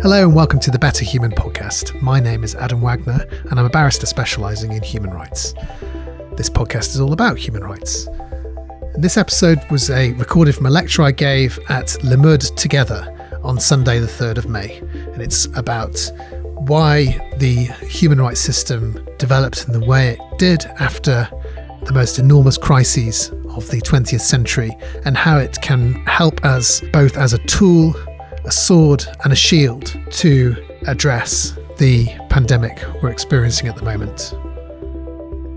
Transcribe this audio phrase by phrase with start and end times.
[0.00, 2.00] Hello and welcome to the Better Human podcast.
[2.00, 5.54] My name is Adam Wagner and I'm a barrister specialising in human rights.
[6.36, 8.06] This podcast is all about human rights.
[8.94, 13.98] This episode was a recorded from a lecture I gave at Limmud Together on Sunday,
[13.98, 14.78] the 3rd of May.
[14.78, 16.12] And it's about
[16.54, 21.28] why the human rights system developed in the way it did after
[21.82, 24.70] the most enormous crises of the 20th century
[25.04, 27.92] and how it can help us both as a tool
[28.48, 34.34] a sword and a shield to address the pandemic we're experiencing at the moment.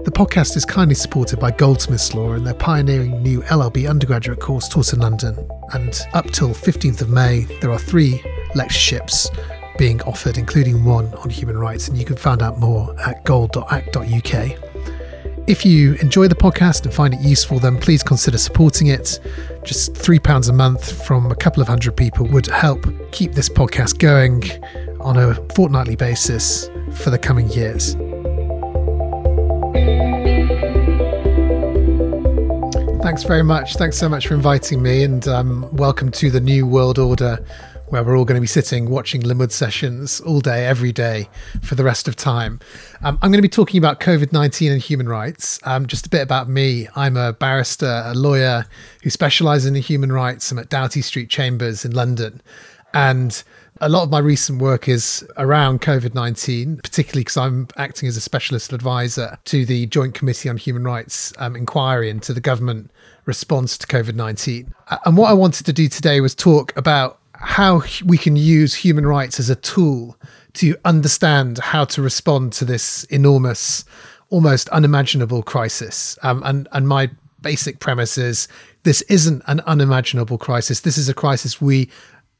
[0.03, 4.67] The podcast is kindly supported by Goldsmiths Law and their pioneering new LLB undergraduate course
[4.67, 5.37] taught in London.
[5.73, 8.21] And up till 15th of May, there are three
[8.55, 9.31] lectureships
[9.77, 11.87] being offered, including one on human rights.
[11.87, 14.70] And you can find out more at gold.ac.uk.
[15.47, 19.19] If you enjoy the podcast and find it useful, then please consider supporting it.
[19.63, 23.97] Just £3 a month from a couple of hundred people would help keep this podcast
[23.97, 24.43] going
[25.01, 27.95] on a fortnightly basis for the coming years.
[33.01, 33.77] Thanks very much.
[33.77, 37.43] Thanks so much for inviting me, and um, welcome to the New World Order
[37.91, 41.27] where we're all going to be sitting watching Limmud sessions all day, every day
[41.61, 42.57] for the rest of time.
[43.01, 45.59] Um, I'm going to be talking about COVID 19 and human rights.
[45.63, 48.65] Um, just a bit about me I'm a barrister, a lawyer
[49.03, 50.49] who specializes in human rights.
[50.51, 52.41] I'm at Doughty Street Chambers in London.
[52.93, 53.43] And
[53.81, 58.15] a lot of my recent work is around COVID 19, particularly because I'm acting as
[58.15, 62.89] a specialist advisor to the Joint Committee on Human Rights um, inquiry into the government
[63.25, 64.73] response to COVID 19.
[65.05, 69.05] And what I wanted to do today was talk about how we can use human
[69.05, 70.17] rights as a tool
[70.53, 73.83] to understand how to respond to this enormous,
[74.29, 76.17] almost unimaginable crisis.
[76.23, 77.09] Um, and and my
[77.41, 78.47] basic premise is
[78.83, 80.81] this isn't an unimaginable crisis.
[80.81, 81.89] This is a crisis we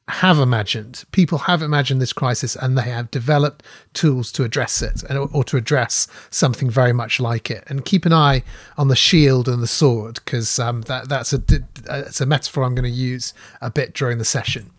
[0.08, 1.04] have imagined.
[1.12, 5.44] People have imagined this crisis and they have developed tools to address it and, or
[5.46, 7.64] to address something very much like it.
[7.68, 8.44] And keep an eye
[8.78, 11.42] on the shield and the sword because um, that, that's a,
[11.90, 14.72] it's a metaphor I'm going to use a bit during the session.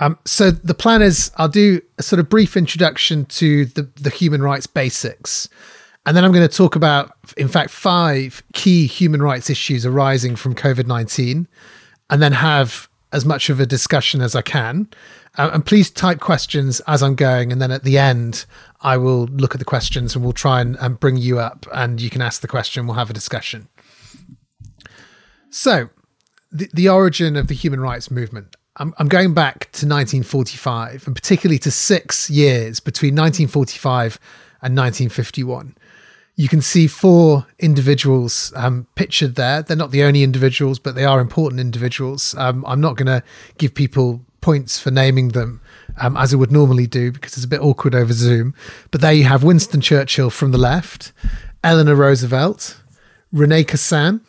[0.00, 4.10] Um, so the plan is I'll do a sort of brief introduction to the, the
[4.10, 5.48] human rights basics.
[6.04, 10.34] And then I'm going to talk about, in fact, five key human rights issues arising
[10.34, 11.46] from COVID 19,
[12.10, 14.88] and then have as much of a discussion as I can.
[15.38, 17.52] Uh, and please type questions as I'm going.
[17.52, 18.44] And then at the end,
[18.80, 22.00] I will look at the questions and we'll try and, and bring you up and
[22.00, 22.86] you can ask the question.
[22.86, 23.68] We'll have a discussion.
[25.50, 25.90] So,
[26.50, 28.56] the, the origin of the human rights movement.
[28.76, 34.18] I'm, I'm going back to 1945 and particularly to six years between 1945
[34.62, 35.76] and 1951.
[36.34, 39.62] You can see four individuals um, pictured there.
[39.62, 42.34] They're not the only individuals, but they are important individuals.
[42.38, 43.22] Um, I'm not going to
[43.58, 45.60] give people points for naming them
[46.00, 48.54] um, as I would normally do because it's a bit awkward over Zoom.
[48.90, 51.12] But there you have Winston Churchill from the left,
[51.62, 52.80] Eleanor Roosevelt,
[53.30, 54.22] Rene Cassin,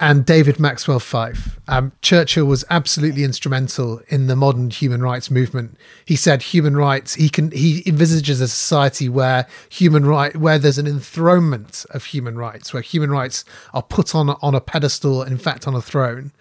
[0.00, 1.58] and David Maxwell Fyfe.
[1.66, 5.76] Um, Churchill was absolutely instrumental in the modern human rights movement.
[6.04, 7.14] He said human rights.
[7.14, 12.36] He can he envisages a society where human right where there's an enthronement of human
[12.36, 13.44] rights, where human rights
[13.74, 16.32] are put on on a pedestal, in fact, on a throne.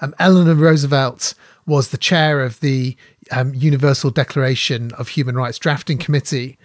[0.00, 1.34] Um, Eleanor Roosevelt
[1.66, 2.96] was the chair of the
[3.30, 6.58] um, Universal Declaration of Human Rights drafting committee.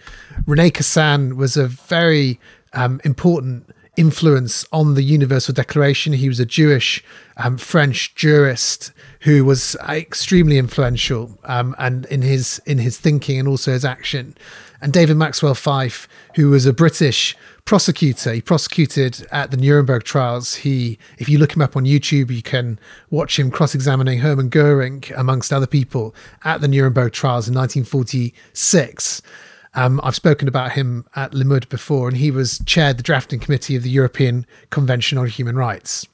[0.46, 2.40] Rene Cassin was a very
[2.72, 6.12] um, important influence on the Universal Declaration.
[6.12, 7.02] He was a Jewish
[7.36, 8.92] um, French jurist
[9.22, 14.36] who was extremely influential um, and in his in his thinking and also his action.
[14.80, 20.54] And David Maxwell Fyfe, who was a British prosecutor, he prosecuted at the Nuremberg trials.
[20.54, 22.78] He, if you look him up on YouTube, you can
[23.10, 29.20] watch him cross-examining Hermann Goering, amongst other people, at the Nuremberg trials in 1946.
[29.78, 33.76] Um, I've spoken about him at Limmud before, and he was chaired the drafting committee
[33.76, 36.04] of the European Convention on Human Rights.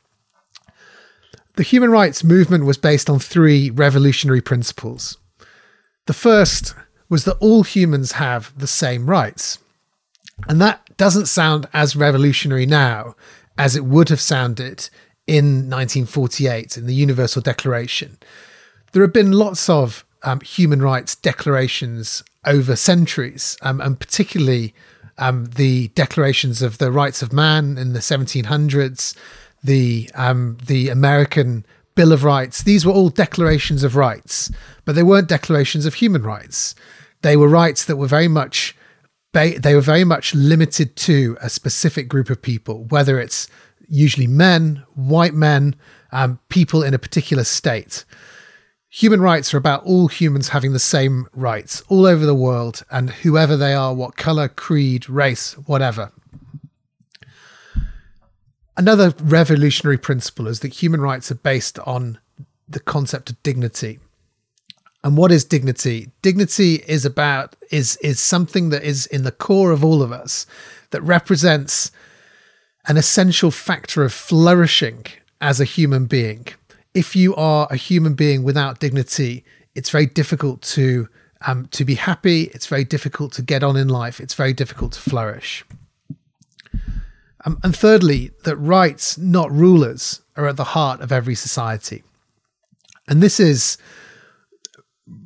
[1.56, 5.16] The human rights movement was based on three revolutionary principles.
[6.04, 6.74] The first
[7.08, 9.58] was that all humans have the same rights.
[10.46, 13.16] And that doesn't sound as revolutionary now
[13.56, 14.90] as it would have sounded
[15.26, 18.18] in 1948 in the Universal Declaration.
[18.92, 24.74] There have been lots of um, human rights declarations over centuries, um, and particularly
[25.18, 29.16] um, the declarations of the rights of man in the 1700s,
[29.62, 31.64] the um, the American
[31.94, 32.62] Bill of Rights.
[32.62, 34.50] These were all declarations of rights,
[34.84, 36.74] but they weren't declarations of human rights.
[37.22, 38.76] They were rights that were very much
[39.32, 43.48] they were very much limited to a specific group of people, whether it's
[43.88, 45.74] usually men, white men,
[46.12, 48.04] um, people in a particular state
[48.94, 53.10] human rights are about all humans having the same rights all over the world and
[53.10, 56.12] whoever they are, what color, creed, race, whatever.
[58.76, 62.18] Another revolutionary principle is that human rights are based on
[62.68, 63.98] the concept of dignity.
[65.02, 66.12] And what is dignity?
[66.22, 70.46] Dignity is about is is something that is in the core of all of us
[70.90, 71.90] that represents
[72.86, 75.04] an essential factor of flourishing
[75.40, 76.46] as a human being
[76.94, 79.44] if you are a human being without dignity,
[79.74, 81.08] it's very difficult to
[81.46, 82.44] um, to be happy.
[82.54, 84.20] It's very difficult to get on in life.
[84.20, 85.64] It's very difficult to flourish.
[87.44, 92.02] Um, and thirdly, that rights, not rulers, are at the heart of every society.
[93.06, 93.76] And this is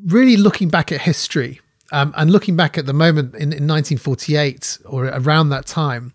[0.06, 1.60] really looking back at history
[1.92, 6.12] um, and looking back at the moment in, in 1948 or around that time,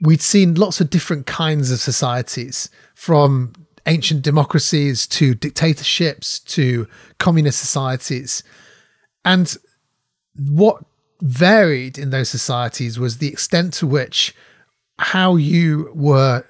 [0.00, 3.54] we'd seen lots of different kinds of societies from
[3.86, 6.86] ancient democracies to dictatorships to
[7.18, 8.42] communist societies.
[9.24, 9.56] And
[10.36, 10.84] what
[11.20, 14.34] varied in those societies was the extent to which
[14.98, 16.44] how you were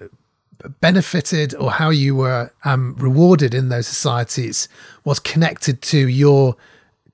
[0.80, 4.68] benefited or how you were um, rewarded in those societies
[5.04, 6.56] was connected to your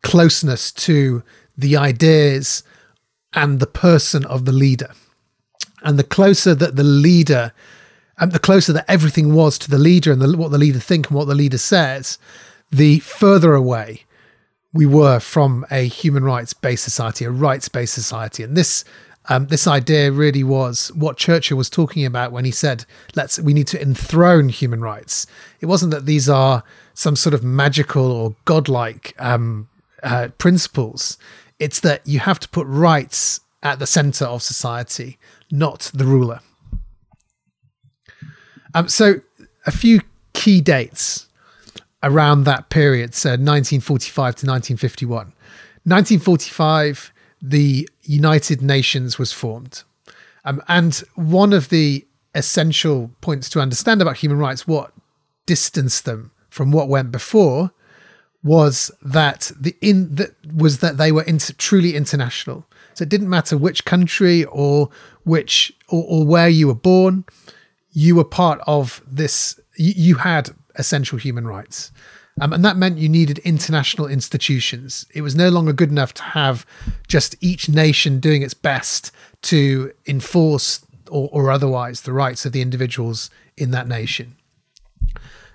[0.02, 1.22] closeness to
[1.56, 2.62] the ideas
[3.34, 4.93] and the person of the leader.
[5.82, 7.52] And the closer that the leader
[8.20, 11.08] and the closer that everything was to the leader and the, what the leader think
[11.08, 12.19] and what the leader says,
[12.70, 14.05] the further away
[14.72, 18.43] we were from a human rights based society, a rights based society.
[18.43, 18.84] And this
[19.28, 22.84] um, this idea really was what Churchill was talking about when he said,
[23.14, 25.26] "Let's we need to enthrone human rights."
[25.61, 26.62] It wasn't that these are
[26.94, 29.69] some sort of magical or godlike um,
[30.02, 31.19] uh, principles.
[31.58, 35.19] It's that you have to put rights at the center of society,
[35.50, 36.40] not the ruler.
[38.75, 39.20] Um, so
[39.67, 40.00] a few
[40.32, 41.26] key dates
[42.02, 45.19] around that period, so 1945 to 1951.
[45.84, 47.12] 1945,
[47.43, 49.82] the United Nations was formed.
[50.44, 54.93] Um, and one of the essential points to understand about human rights, what
[55.46, 57.72] distanced them from what went before,
[58.43, 62.67] was that the in that was that they were inter, truly international.
[62.94, 64.88] So it didn't matter which country or
[65.25, 67.25] which or, or where you were born
[67.92, 71.90] you were part of this, you, you had essential human rights.
[72.40, 75.04] Um, and that meant you needed international institutions.
[75.12, 76.64] It was no longer good enough to have
[77.06, 82.62] just each nation doing its best to enforce or, or otherwise the rights of the
[82.62, 84.36] individuals in that nation.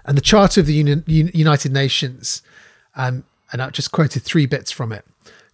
[0.06, 2.44] And the Charter of the Uni- United Nations,
[2.96, 5.06] um, and I've just quoted three bits from it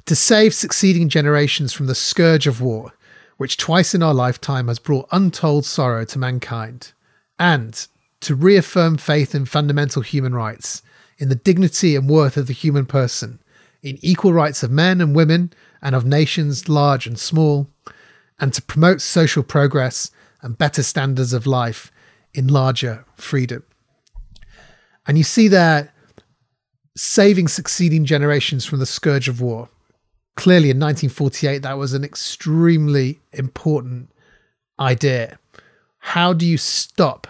[0.05, 2.91] to save succeeding generations from the scourge of war,
[3.41, 6.93] which twice in our lifetime has brought untold sorrow to mankind,
[7.39, 7.87] and
[8.19, 10.83] to reaffirm faith in fundamental human rights,
[11.17, 13.39] in the dignity and worth of the human person,
[13.81, 15.51] in equal rights of men and women
[15.81, 17.67] and of nations large and small,
[18.39, 20.11] and to promote social progress
[20.43, 21.91] and better standards of life
[22.35, 23.63] in larger freedom.
[25.07, 25.91] And you see there
[26.95, 29.67] saving succeeding generations from the scourge of war
[30.35, 34.11] clearly in 1948 that was an extremely important
[34.79, 35.37] idea.
[35.99, 37.27] How do you stop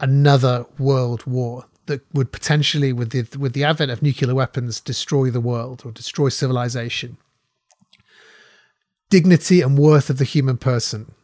[0.00, 5.30] another world war that would potentially with the with the advent of nuclear weapons destroy
[5.30, 7.16] the world or destroy civilization?
[9.10, 11.14] Dignity and worth of the human person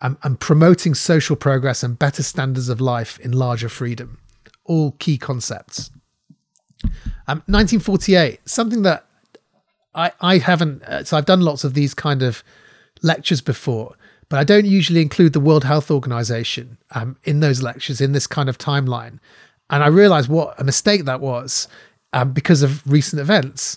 [0.00, 4.18] and, and promoting social progress and better standards of life in larger freedom.
[4.64, 5.90] All key concepts.
[7.26, 9.07] Um, 1948 something that
[9.98, 12.44] I, I haven't, uh, so I've done lots of these kind of
[13.02, 13.96] lectures before,
[14.28, 18.28] but I don't usually include the World Health Organization um, in those lectures in this
[18.28, 19.18] kind of timeline.
[19.70, 21.66] And I realized what a mistake that was
[22.12, 23.76] um, because of recent events.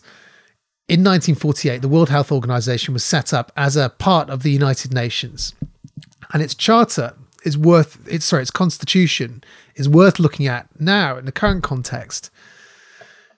[0.88, 4.94] In 1948, the World Health Organization was set up as a part of the United
[4.94, 5.56] Nations,
[6.34, 7.14] and its charter
[7.44, 9.44] is worth its sorry, its constitution
[9.76, 12.30] is worth looking at now in the current context.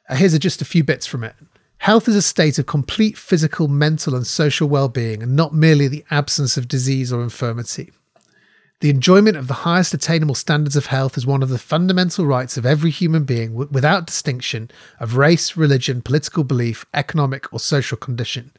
[0.09, 1.35] Uh, here's a, just a few bits from it.
[1.83, 5.89] Health is a state of complete physical, mental, and social well being, and not merely
[5.89, 7.91] the absence of disease or infirmity.
[8.79, 12.55] The enjoyment of the highest attainable standards of health is one of the fundamental rights
[12.55, 14.71] of every human being without distinction
[15.01, 18.53] of race, religion, political belief, economic, or social condition.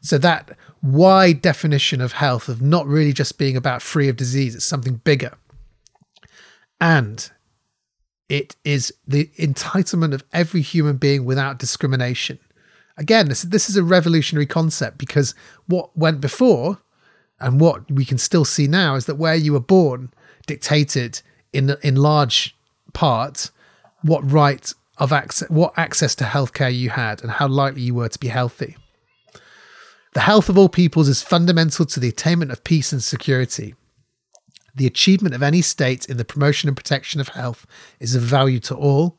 [0.00, 4.56] So, that wide definition of health, of not really just being about free of disease,
[4.56, 5.34] it's something bigger.
[6.80, 7.30] And
[8.28, 12.40] it is the entitlement of every human being without discrimination
[12.96, 15.34] again, this this is a revolutionary concept because
[15.66, 16.78] what went before
[17.40, 20.12] and what we can still see now is that where you were born
[20.46, 21.20] dictated
[21.52, 22.56] in in large
[22.92, 23.50] part
[24.02, 28.08] what right of access, what access to healthcare you had and how likely you were
[28.08, 28.76] to be healthy.
[30.12, 33.74] The health of all peoples is fundamental to the attainment of peace and security.
[34.76, 37.66] The achievement of any state in the promotion and protection of health
[37.98, 39.18] is of value to all.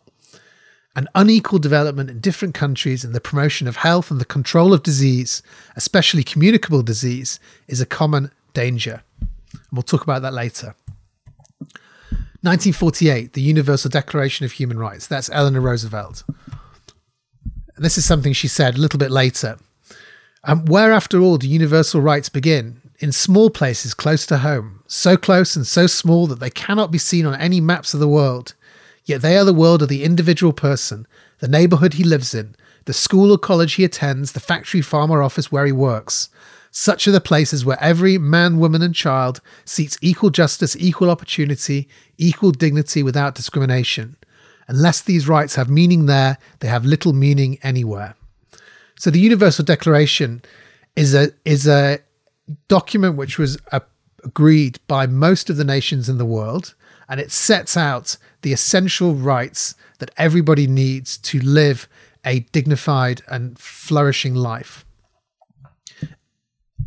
[0.95, 4.81] An unequal development in different countries in the promotion of health and the control of
[4.81, 5.43] disease,
[5.75, 9.03] especially communicable disease, is a common danger.
[9.19, 10.75] And we'll talk about that later.
[12.45, 15.07] 1948, the Universal Declaration of Human Rights.
[15.07, 16.23] That's Eleanor Roosevelt.
[17.75, 19.57] And this is something she said a little bit later.
[20.43, 22.81] Um, where, after all, do universal rights begin?
[22.99, 26.97] In small places close to home, so close and so small that they cannot be
[26.97, 28.53] seen on any maps of the world.
[29.05, 31.07] Yet they are the world of the individual person,
[31.39, 35.21] the neighborhood he lives in, the school or college he attends, the factory, farm, or
[35.21, 36.29] office where he works.
[36.71, 41.87] Such are the places where every man, woman, and child seeks equal justice, equal opportunity,
[42.17, 44.17] equal dignity without discrimination.
[44.67, 48.15] Unless these rights have meaning there, they have little meaning anywhere.
[48.97, 50.41] So the Universal Declaration
[50.95, 51.99] is a is a
[52.67, 53.81] document which was a,
[54.23, 56.73] agreed by most of the nations in the world,
[57.07, 61.87] and it sets out the essential rights that everybody needs to live
[62.25, 64.85] a dignified and flourishing life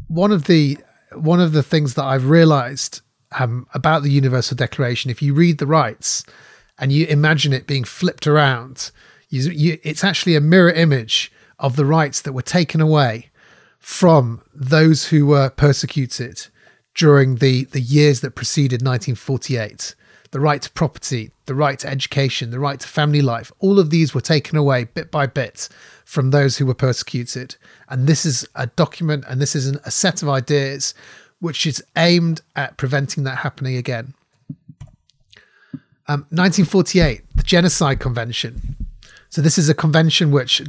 [0.08, 0.78] one of the
[1.12, 3.00] one of the things that I've realized
[3.38, 6.25] um, about the Universal Declaration, if you read the rights
[6.78, 8.90] and you imagine it being flipped around,
[9.28, 13.30] you, you, it's actually a mirror image of the rights that were taken away
[13.78, 16.46] from those who were persecuted
[16.94, 19.94] during the, the years that preceded 1948.
[20.30, 23.90] The right to property, the right to education, the right to family life, all of
[23.90, 25.68] these were taken away bit by bit
[26.04, 27.56] from those who were persecuted.
[27.88, 30.94] And this is a document and this is an, a set of ideas
[31.40, 34.14] which is aimed at preventing that happening again.
[36.11, 38.76] Um, 1948, the Genocide Convention.
[39.28, 40.62] So this is a convention which,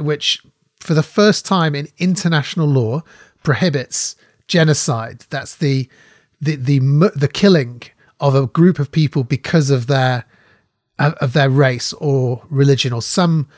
[0.00, 0.42] which,
[0.80, 3.02] for the first time in international law,
[3.42, 4.16] prohibits
[4.46, 5.24] genocide.
[5.30, 5.88] That's the
[6.40, 6.78] the the
[7.14, 7.82] the killing
[8.22, 10.24] of a group of people because of their
[10.98, 13.48] of their race or religion or some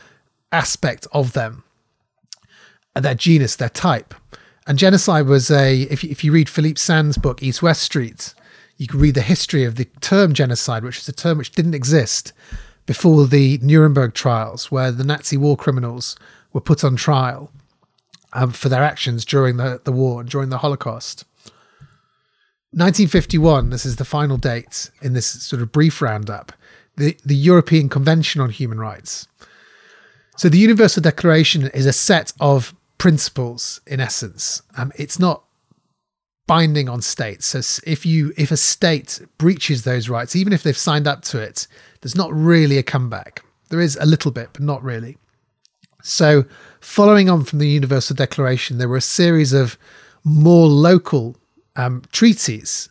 [0.50, 1.62] aspect of them,
[2.94, 4.14] their genus, their type.
[4.66, 8.32] And genocide was a, if you, if you read Philippe Sands' book, East West Street,
[8.78, 11.74] you can read the history of the term genocide, which is a term which didn't
[11.74, 12.32] exist
[12.86, 16.16] before the Nuremberg trials, where the Nazi war criminals
[16.54, 17.50] were put on trial
[18.32, 21.26] um, for their actions during the, the war and during the Holocaust.
[22.76, 26.52] 1951, this is the final date in this sort of brief roundup,
[26.96, 29.28] the, the European Convention on Human Rights
[30.36, 34.62] so the Universal Declaration is a set of principles in essence.
[34.76, 35.44] Um, it's not
[36.46, 37.46] binding on states.
[37.46, 41.40] So if you if a state breaches those rights, even if they've signed up to
[41.40, 41.66] it,
[42.00, 43.44] there's not really a comeback.
[43.70, 45.16] There is a little bit, but not really.
[46.02, 46.44] So
[46.80, 49.78] following on from the Universal Declaration, there were a series of
[50.22, 51.36] more local
[51.76, 52.88] um, treaties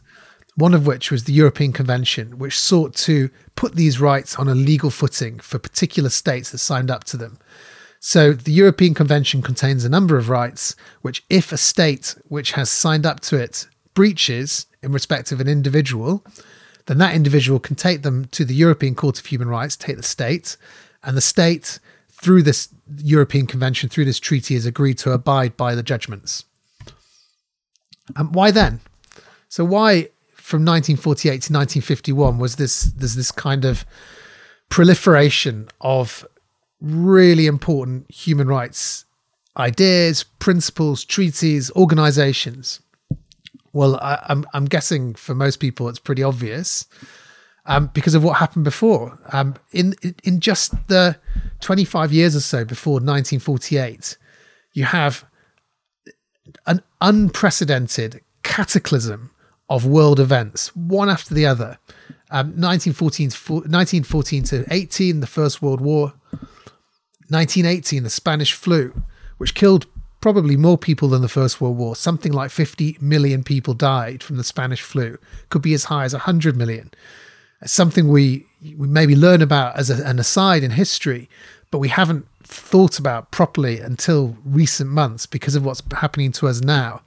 [0.55, 4.55] one of which was the European Convention, which sought to put these rights on a
[4.55, 7.39] legal footing for particular states that signed up to them.
[7.99, 12.69] So the European Convention contains a number of rights which, if a state which has
[12.69, 16.23] signed up to it breaches in respect of an individual,
[16.85, 20.03] then that individual can take them to the European Court of Human Rights, take the
[20.03, 20.57] state,
[21.03, 25.73] and the state, through this European Convention, through this treaty, has agreed to abide by
[25.73, 26.45] the judgments.
[28.15, 28.81] And why then?
[29.50, 33.86] So why from 1948 to 1951 was this there's this kind of
[34.69, 36.27] proliferation of
[36.81, 39.05] really important human rights
[39.57, 42.79] ideas, principles, treaties, organizations.
[43.72, 46.86] Well, I, am I'm, I'm guessing for most people it's pretty obvious
[47.65, 49.17] um, because of what happened before.
[49.31, 51.17] Um, in in just the
[51.62, 54.17] 25 years or so before 1948,
[54.74, 55.25] you have
[56.65, 59.31] an unprecedented cataclysm
[59.69, 61.77] of world events, one after the other.
[62.29, 66.13] Um, 1914, to, 1914 to 18, the First World War.
[67.29, 68.93] 1918, the Spanish flu,
[69.38, 69.85] which killed
[70.19, 71.95] probably more people than the First World War.
[71.95, 75.17] Something like 50 million people died from the Spanish flu.
[75.50, 76.91] Could be as high as 100 million.
[77.65, 78.45] something we
[78.77, 81.29] we maybe learn about as a, an aside in history,
[81.74, 86.62] but we haven't thought about properly until recent months because of what's happening to us
[86.62, 87.01] now.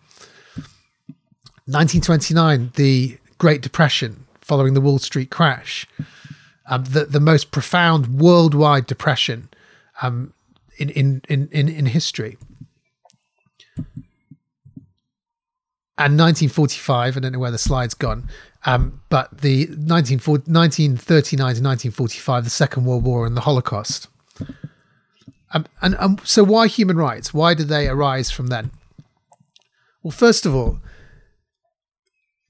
[1.67, 5.87] 1929, the Great Depression following the Wall Street crash,
[6.69, 9.49] um, the the most profound worldwide depression
[10.03, 10.33] um,
[10.79, 12.37] in, in in in history.
[15.97, 18.29] And 1945, I don't know where the slide's gone.
[18.65, 24.09] Um, but the 1939 to 1945, the Second World War and the Holocaust.
[25.53, 27.33] Um, and um, so, why human rights?
[27.33, 28.71] Why did they arise from then?
[30.03, 30.81] Well, first of all,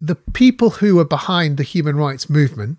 [0.01, 2.79] the people who were behind the human rights movement,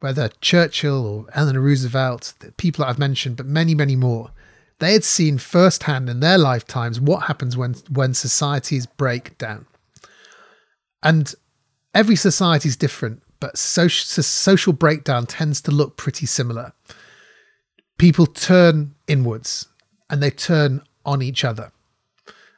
[0.00, 4.30] whether Churchill or Eleanor Roosevelt, the people that I've mentioned, but many, many more,
[4.78, 9.66] they had seen firsthand in their lifetimes what happens when when societies break down.
[11.02, 11.34] And
[11.94, 16.72] every society is different, but social, social breakdown tends to look pretty similar.
[17.98, 19.68] People turn inwards
[20.10, 21.72] and they turn on each other.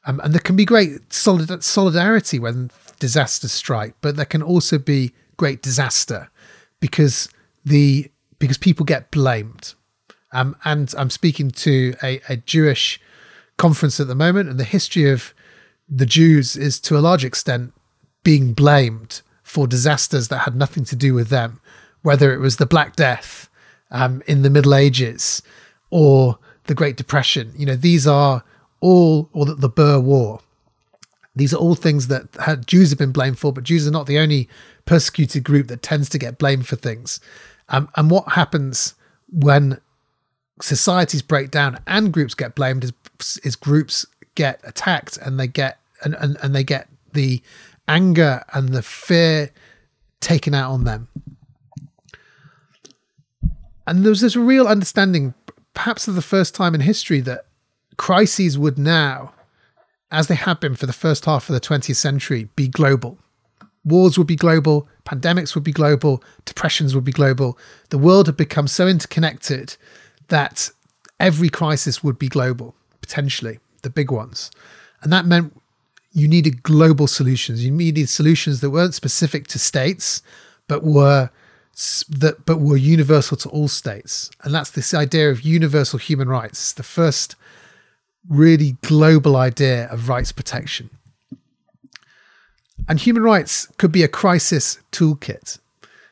[0.06, 4.78] Um, and there can be great solid, solidarity when disasters strike, but there can also
[4.78, 6.30] be great disaster
[6.80, 7.28] because
[7.64, 9.74] the because people get blamed.
[10.32, 13.00] Um, and I'm speaking to a, a Jewish
[13.56, 15.34] conference at the moment, and the history of
[15.88, 17.72] the Jews is to a large extent
[18.22, 21.60] being blamed for disasters that had nothing to do with them,
[22.02, 23.48] whether it was the Black Death
[23.90, 25.42] um, in the Middle Ages
[25.90, 27.52] or the Great Depression.
[27.56, 28.42] You know, these are
[28.80, 30.40] all, or the, the Boer War.
[31.34, 34.06] These are all things that had, Jews have been blamed for, but Jews are not
[34.06, 34.48] the only
[34.86, 37.20] persecuted group that tends to get blamed for things.
[37.68, 38.94] Um, and what happens
[39.30, 39.80] when
[40.62, 42.92] societies break down and groups get blamed is,
[43.44, 47.42] is groups get attacked and they get and, and, and they get the
[47.88, 49.50] anger and the fear
[50.20, 51.08] taken out on them.
[53.86, 55.34] And there was this real understanding,
[55.74, 57.46] perhaps for the first time in history, that
[57.96, 59.32] crises would now,
[60.10, 63.18] as they had been for the first half of the 20th century, be global.
[63.84, 67.56] Wars would be global, pandemics would be global, depressions would be global.
[67.90, 69.76] The world had become so interconnected
[70.28, 70.70] that
[71.20, 74.50] every crisis would be global, potentially, the big ones.
[75.02, 75.56] And that meant
[76.12, 77.64] you needed global solutions.
[77.64, 80.22] You needed solutions that weren't specific to states,
[80.66, 81.30] but were
[82.08, 84.30] that but were universal to all states.
[84.42, 87.36] And that's this idea of universal human rights, it's the first
[88.28, 90.90] really global idea of rights protection.
[92.88, 95.58] And human rights could be a crisis toolkit.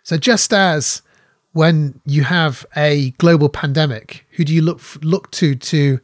[0.02, 1.02] So just as
[1.52, 6.00] when you have a global pandemic, who do you look look to to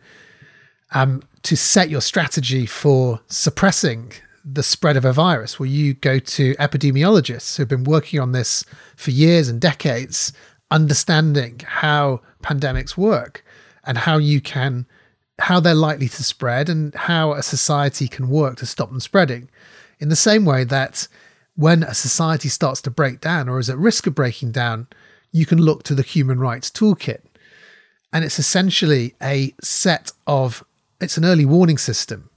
[0.92, 4.12] um, to set your strategy for suppressing
[4.44, 5.59] the spread of a virus?
[5.59, 8.64] Will you go to epidemiologists who've been working on this
[8.96, 10.33] for years and decades,
[10.70, 13.44] understanding how pandemics work
[13.85, 14.87] and how you can
[15.40, 19.48] how they're likely to spread and how a society can work to stop them spreading.
[19.98, 21.09] In the same way that
[21.57, 24.87] when a society starts to break down or is at risk of breaking down,
[25.33, 27.20] you can look to the human rights toolkit.
[28.12, 30.64] And it's essentially a set of
[31.00, 32.30] it's an early warning system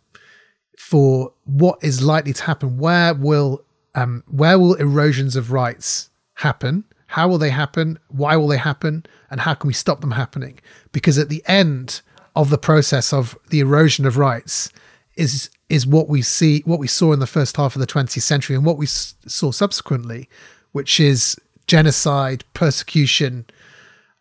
[0.78, 2.78] for what is likely to happen.
[2.78, 3.64] Where will
[3.96, 6.84] um, where will erosions of rights happen?
[7.08, 8.00] How will they happen?
[8.08, 9.06] Why will they happen?
[9.30, 10.60] And how can we stop them happening?
[10.92, 12.02] Because at the end
[12.36, 14.72] of the process of the erosion of rights
[15.16, 18.22] is is what we see, what we saw in the first half of the 20th
[18.22, 20.30] century, and what we s- saw subsequently,
[20.72, 23.46] which is genocide, persecution,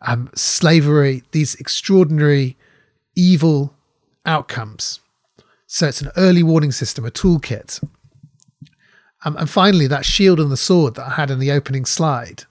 [0.01, 2.57] um, slavery, these extraordinary
[3.15, 3.75] evil
[4.25, 4.99] outcomes.
[5.73, 7.83] So it's an early warning system, a toolkit.
[9.25, 12.43] Um, and finally, that shield and the sword that I had in the opening slide.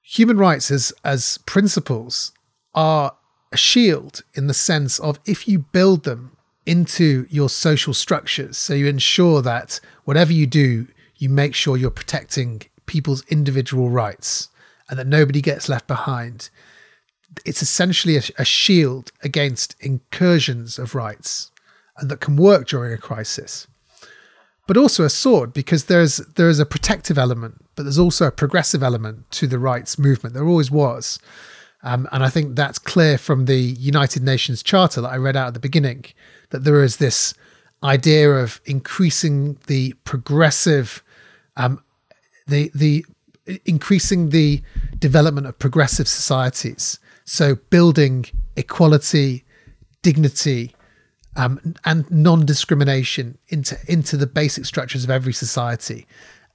[0.00, 2.32] Human rights as, as principles
[2.74, 3.14] are
[3.52, 8.72] a shield in the sense of if you build them into your social structures, so
[8.72, 14.48] you ensure that whatever you do, you make sure you're protecting people's individual rights
[14.88, 16.48] and that nobody gets left behind
[17.44, 21.50] it's essentially a, a shield against incursions of rights
[21.98, 23.66] and that can work during a crisis
[24.66, 28.32] but also a sword because there's there is a protective element, but there's also a
[28.32, 30.34] progressive element to the rights movement.
[30.34, 31.18] There always was,
[31.82, 35.48] um, and I think that's clear from the United Nations Charter that I read out
[35.48, 36.04] at the beginning.
[36.50, 37.34] That there is this
[37.82, 41.02] idea of increasing the progressive,
[41.56, 41.82] um,
[42.48, 43.04] the the
[43.64, 44.62] increasing the
[44.98, 48.24] development of progressive societies so building
[48.56, 49.44] equality,
[50.00, 50.74] dignity,
[51.36, 56.06] um, and non-discrimination into into the basic structures of every society.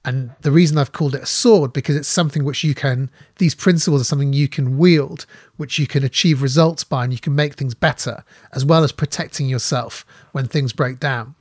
[0.04, 3.08] And the reason I've called it a sword because it's something which you can
[3.38, 7.20] these principles are something you can wield, which you can achieve results by, and you
[7.20, 11.36] can make things better, as well as protecting yourself when things break down.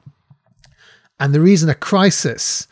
[1.19, 2.67] And the reason a crisis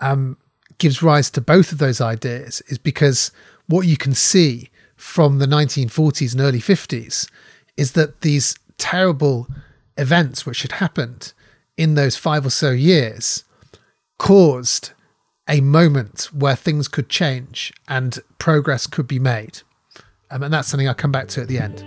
[0.00, 0.38] um,
[0.78, 3.30] gives rise to both of those ideas is because
[3.66, 7.28] what you can see from the 1940s and early 50s
[7.76, 9.46] is that these terrible
[9.96, 11.32] events which had happened
[11.76, 13.44] in those five or so years
[14.18, 14.92] caused
[15.48, 19.60] a moment where things could change and progress could be made.
[20.30, 21.78] Um, and that's something I'll come back to at the end.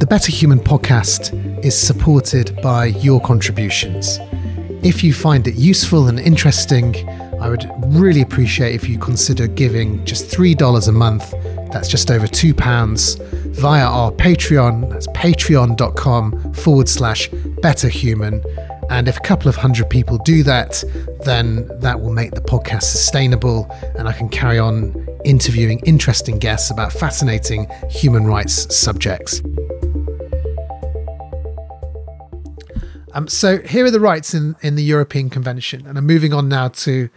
[0.00, 4.18] The Better Human podcast is supported by your contributions.
[4.82, 6.94] If you find it useful and interesting,
[7.40, 11.32] I would really appreciate if you consider giving just $3 a month.
[11.72, 14.90] That's just over £2 via our Patreon.
[14.90, 18.44] That's patreon.com forward slash betterhuman.
[18.90, 20.82] And if a couple of hundred people do that,
[21.24, 26.70] then that will make the podcast sustainable and I can carry on interviewing interesting guests
[26.70, 29.40] about fascinating human rights subjects.
[33.12, 36.48] Um, so here are the rights in, in the European Convention, and I'm moving on
[36.48, 37.08] now to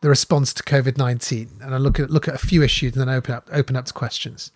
[0.00, 3.00] the response to COVID nineteen, and I look at look at a few issues and
[3.00, 4.52] then open up open up to questions.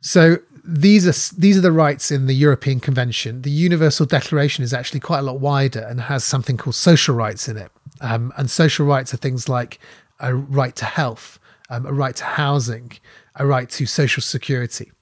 [0.00, 3.42] So these are these are the rights in the European Convention.
[3.42, 7.48] The Universal Declaration is actually quite a lot wider and has something called social rights
[7.48, 7.70] in it.
[8.00, 9.78] Um, and social rights are things like
[10.20, 12.92] a right to health, um, a right to housing,
[13.34, 14.92] a right to social security.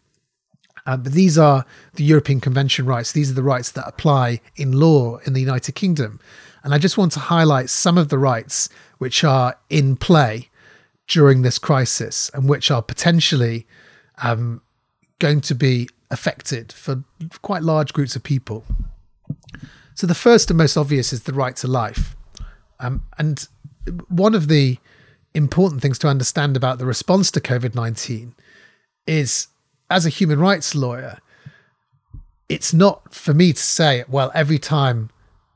[0.89, 3.13] Uh, but these are the European Convention rights.
[3.13, 6.19] These are the rights that apply in law in the United Kingdom.
[6.65, 10.49] And I just want to highlight some of the rights which are in play
[11.07, 13.67] during this crisis and which are potentially
[14.23, 14.63] um,
[15.19, 17.05] going to be affected for
[17.43, 18.65] quite large groups of people.
[19.95, 22.17] So the first and most obvious is the right to life.
[22.81, 23.47] Um, and
[24.09, 24.79] one of the
[25.35, 28.35] important things to understand about the response to COVID 19
[29.07, 29.49] is
[29.91, 31.19] as a human rights lawyer,
[32.49, 35.11] it's not for me to say, well, every time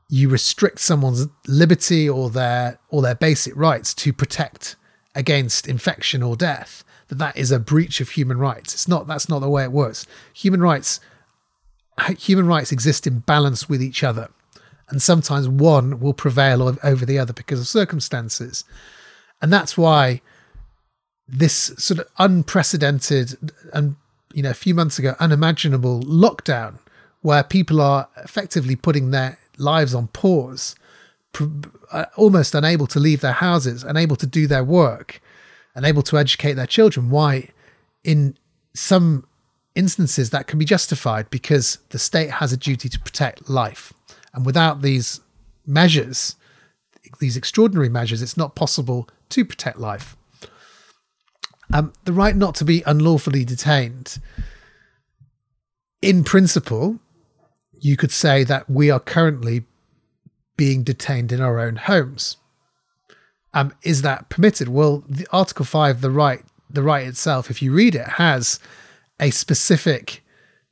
[0.09, 4.75] you restrict someone's liberty or their or their basic rights to protect
[5.15, 8.73] against infection or death, that that is a breach of human rights.
[8.73, 9.07] It's not.
[9.07, 10.05] That's not the way it works.
[10.33, 10.99] Human rights,
[12.17, 14.29] human rights exist in balance with each other,
[14.89, 18.63] and sometimes one will prevail over the other because of circumstances,
[19.41, 20.21] and that's why
[21.27, 23.95] this sort of unprecedented and
[24.33, 26.79] you know, a few months ago, unimaginable lockdown
[27.21, 30.75] where people are effectively putting their lives on pause,
[31.91, 35.21] uh, almost unable to leave their houses, unable to do their work,
[35.75, 37.09] unable to educate their children.
[37.09, 37.49] Why,
[38.03, 38.37] in
[38.73, 39.25] some
[39.75, 43.93] instances, that can be justified because the state has a duty to protect life.
[44.33, 45.21] And without these
[45.65, 46.35] measures,
[47.19, 50.17] these extraordinary measures, it's not possible to protect life.
[51.73, 54.19] Um, the right not to be unlawfully detained.
[56.03, 56.99] In principle,
[57.79, 59.63] you could say that we are currently
[60.55, 62.37] being detained in our own homes.
[63.55, 64.69] Um, is that permitted?
[64.69, 68.59] Well, the Article Five, the right, the right itself, if you read it, has
[69.19, 70.23] a specific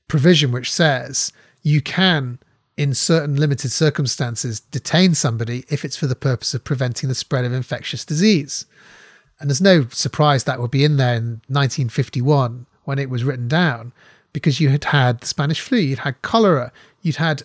[0.07, 1.33] provision which says
[1.63, 2.37] you can,
[2.77, 7.45] in certain limited circumstances, detain somebody if it's for the purpose of preventing the spread
[7.45, 8.65] of infectious disease.
[9.41, 13.47] And there's no surprise that would be in there in 1951 when it was written
[13.47, 13.91] down,
[14.33, 17.43] because you had had the Spanish flu, you'd had cholera, you'd had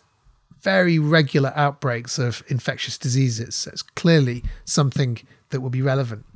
[0.61, 3.55] very regular outbreaks of infectious diseases.
[3.55, 5.19] So it's clearly something
[5.51, 6.27] that will be relevant.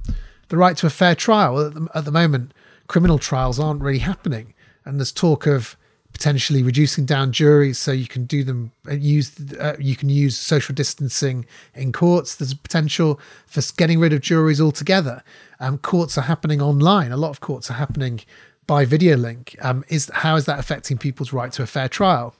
[0.48, 1.60] The right to a fair trial.
[1.60, 2.54] At the, at the moment,
[2.88, 4.54] criminal trials aren't really happening.
[4.84, 5.76] And there's talk of
[6.20, 10.36] potentially reducing down juries so you can do them uh, use uh, you can use
[10.36, 12.36] social distancing in courts.
[12.36, 15.22] There's a potential for getting rid of juries altogether.
[15.60, 17.10] Um, courts are happening online.
[17.10, 18.20] A lot of courts are happening
[18.66, 19.56] by video link.
[19.62, 22.34] Um, is how is that affecting people's right to a fair trial?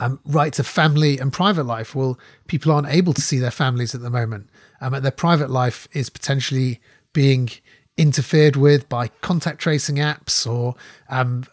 [0.00, 1.94] Um, right to family and private life.
[1.94, 4.48] Well people aren't able to see their families at the moment.
[4.80, 6.80] Um, and their private life is potentially
[7.12, 7.50] being
[7.98, 10.74] interfered with by contact tracing apps or
[11.08, 11.44] um,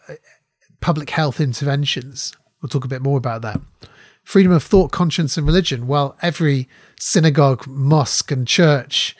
[0.84, 2.34] public health interventions.
[2.60, 3.58] We'll talk a bit more about that.
[4.22, 5.86] Freedom of thought, conscience, and religion.
[5.86, 6.68] Well, every
[7.00, 9.16] synagogue, mosque, and church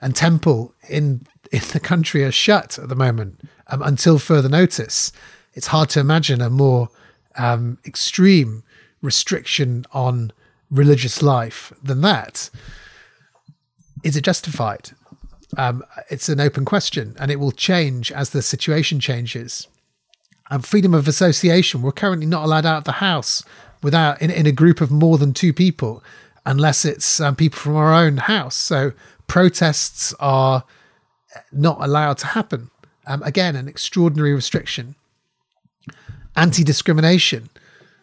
[0.00, 5.10] and temple in in the country are shut at the moment um, until further notice.
[5.54, 6.88] It's hard to imagine a more
[7.34, 8.62] um, extreme
[9.02, 10.30] restriction on
[10.70, 12.48] religious life than that.
[14.04, 14.90] Is it justified?
[15.56, 19.66] Um, it's an open question, and it will change as the situation changes
[20.50, 21.82] and freedom of association.
[21.82, 23.42] We're currently not allowed out of the house
[23.82, 26.02] without in, in a group of more than two people,
[26.44, 28.54] unless it's um, people from our own house.
[28.54, 28.92] So
[29.26, 30.64] protests are
[31.52, 32.70] not allowed to happen.
[33.06, 34.94] Um, again, an extraordinary restriction.
[36.36, 37.50] Anti discrimination.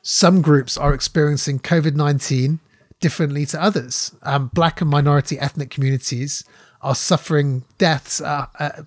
[0.01, 2.59] Some groups are experiencing COVID 19
[2.99, 4.15] differently to others.
[4.23, 6.43] Um, black and minority ethnic communities
[6.81, 8.83] are suffering deaths, uh, uh,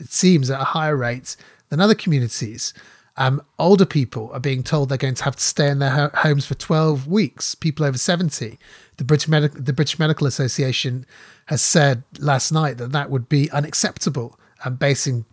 [0.00, 1.36] it seems, at a higher rate
[1.68, 2.74] than other communities.
[3.18, 6.10] Um, older people are being told they're going to have to stay in their ho-
[6.14, 7.54] homes for 12 weeks.
[7.54, 8.58] People over 70.
[8.98, 11.06] The British, Medi- the British Medical Association
[11.46, 15.24] has said last night that that would be unacceptable and basing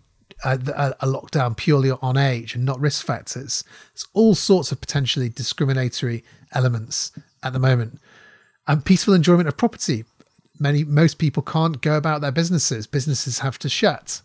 [0.45, 3.63] uh, a, uh, a, lockdown purely on age and not risk factors.
[3.93, 7.11] There's all sorts of potentially discriminatory elements
[7.43, 7.99] at the moment.
[8.67, 10.05] And peaceful enjoyment of property.
[10.59, 12.87] Many most people can't go about their businesses.
[12.87, 14.21] Businesses have to shut.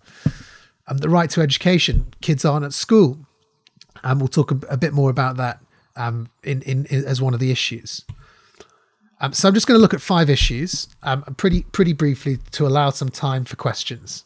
[0.87, 2.07] And the right to education.
[2.21, 3.19] Kids aren't at school.
[4.03, 5.61] And we'll talk a, a bit more about that
[5.97, 8.05] um, in, in, in, as one of the issues.
[9.21, 12.67] Um, so I'm just going to look at five issues, um, pretty pretty briefly to
[12.67, 14.25] allow some time for questions.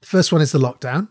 [0.00, 1.08] The first one is the lockdown.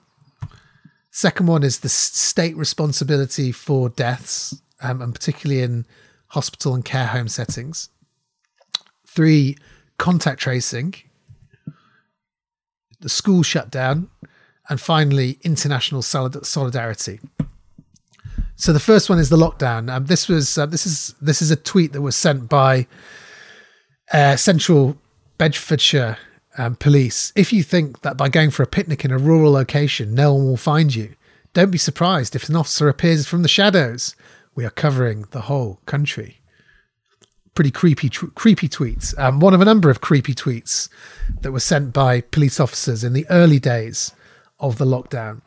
[1.11, 5.85] Second one is the state responsibility for deaths, um, and particularly in
[6.27, 7.89] hospital and care home settings.
[9.05, 9.57] Three,
[9.97, 10.95] contact tracing.
[12.99, 14.09] The school shutdown.
[14.69, 17.19] And finally, international solid- solidarity.
[18.55, 19.89] So the first one is the lockdown.
[19.91, 22.87] Um, this was uh, this is this is a tweet that was sent by
[24.11, 24.97] uh, Central
[25.37, 26.17] Bedfordshire
[26.57, 27.31] um, police.
[27.35, 30.45] If you think that by going for a picnic in a rural location, no one
[30.47, 31.13] will find you,
[31.53, 34.15] don't be surprised if an officer appears from the shadows.
[34.55, 36.39] We are covering the whole country.
[37.53, 39.17] Pretty creepy, tr- creepy tweets.
[39.19, 40.89] Um, one of a number of creepy tweets
[41.41, 44.13] that were sent by police officers in the early days
[44.59, 45.41] of the lockdown.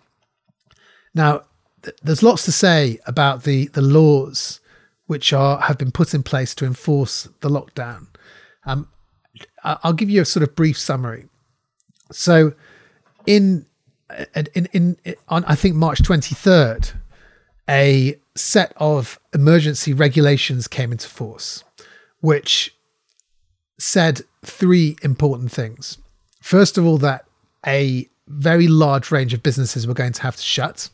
[1.14, 1.42] Now,
[1.83, 4.61] th- there's lots to say about the the laws
[5.07, 8.07] which are have been put in place to enforce the lockdown.
[8.64, 8.88] Um,
[9.64, 11.29] I'll give you a sort of brief summary.
[12.12, 12.53] So,
[13.27, 13.66] in
[14.35, 16.92] in in, in on I think March 23rd,
[17.68, 21.64] a set of emergency regulations came into force,
[22.20, 22.75] which
[23.79, 25.99] said three important things.
[26.40, 27.25] First of all, that
[27.66, 30.88] a very large range of businesses were going to have to shut,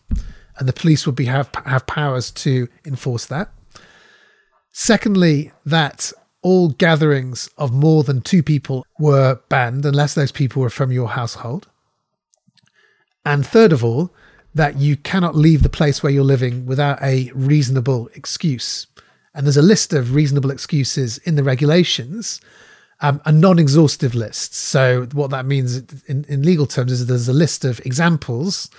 [0.58, 3.50] and the police would be have have powers to enforce that.
[4.72, 10.70] Secondly, that all gatherings of more than two people were banned unless those people were
[10.70, 11.66] from your household.
[13.24, 14.12] And third of all,
[14.54, 18.86] that you cannot leave the place where you're living without a reasonable excuse.
[19.34, 22.40] And there's a list of reasonable excuses in the regulations,
[23.00, 24.54] um, a non exhaustive list.
[24.54, 28.70] So, what that means in, in legal terms is there's a list of examples,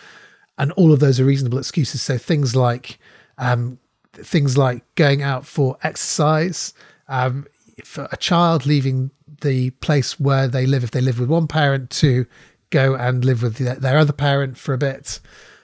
[0.57, 2.01] and all of those are reasonable excuses.
[2.01, 2.99] So, things like
[3.37, 3.77] um,
[4.13, 6.73] things like going out for exercise,
[7.07, 7.45] um,
[7.83, 11.89] for a child leaving the place where they live, if they live with one parent,
[11.91, 12.25] to
[12.69, 15.19] go and live with their other parent for a bit,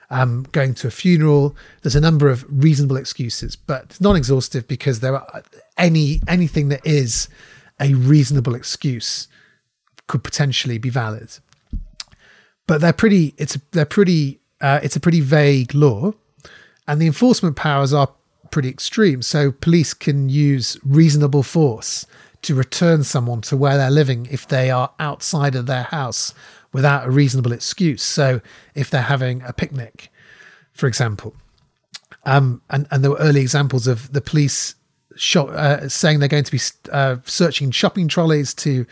[0.10, 1.56] um, going to a funeral.
[1.82, 5.44] There's a number of reasonable excuses, but it's not exhaustive because there are
[5.78, 7.28] any anything that is
[7.80, 9.28] a reasonable excuse
[10.08, 11.38] could potentially be valid.
[12.68, 13.34] But they're pretty.
[13.38, 14.40] It's they're pretty.
[14.62, 16.14] Uh, it's a pretty vague law,
[16.88, 18.10] and the enforcement powers are
[18.52, 19.22] pretty extreme.
[19.22, 22.06] So police can use reasonable force
[22.44, 26.34] to return someone to where they're living if they are outside of their house
[26.72, 28.04] without a reasonable excuse.
[28.04, 28.42] So
[28.76, 30.12] if they're having a picnic,
[30.72, 31.36] for example,
[32.26, 34.76] um, and and there were early examples of the police
[35.16, 36.60] shop, uh, saying they're going to be
[36.92, 38.86] uh, searching shopping trolleys to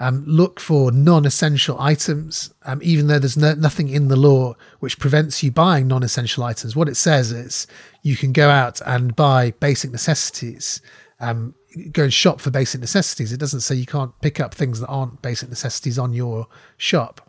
[0.00, 4.98] um, look for non-essential items, um, even though there's no, nothing in the law which
[4.98, 6.76] prevents you buying non-essential items.
[6.76, 7.66] What it says is
[8.02, 10.80] you can go out and buy basic necessities,
[11.20, 11.54] um,
[11.92, 13.32] go and shop for basic necessities.
[13.32, 17.28] It doesn't say you can't pick up things that aren't basic necessities on your shop.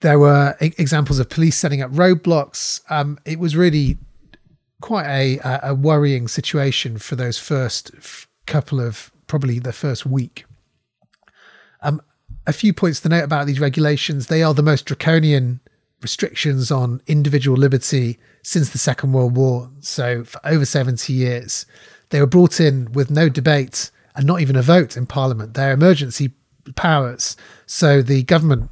[0.00, 2.80] There were examples of police setting up roadblocks.
[2.90, 3.98] Um, it was really
[4.86, 7.90] quite a, a worrying situation for those first
[8.46, 10.44] couple of probably the first week
[11.82, 12.00] um,
[12.46, 14.28] a few points to note about these regulations.
[14.28, 15.60] They are the most draconian
[16.00, 19.70] restrictions on individual liberty since the Second World War.
[19.80, 21.66] So, for over 70 years,
[22.10, 25.54] they were brought in with no debate and not even a vote in Parliament.
[25.54, 26.32] They're emergency
[26.76, 27.36] powers.
[27.66, 28.70] So, the government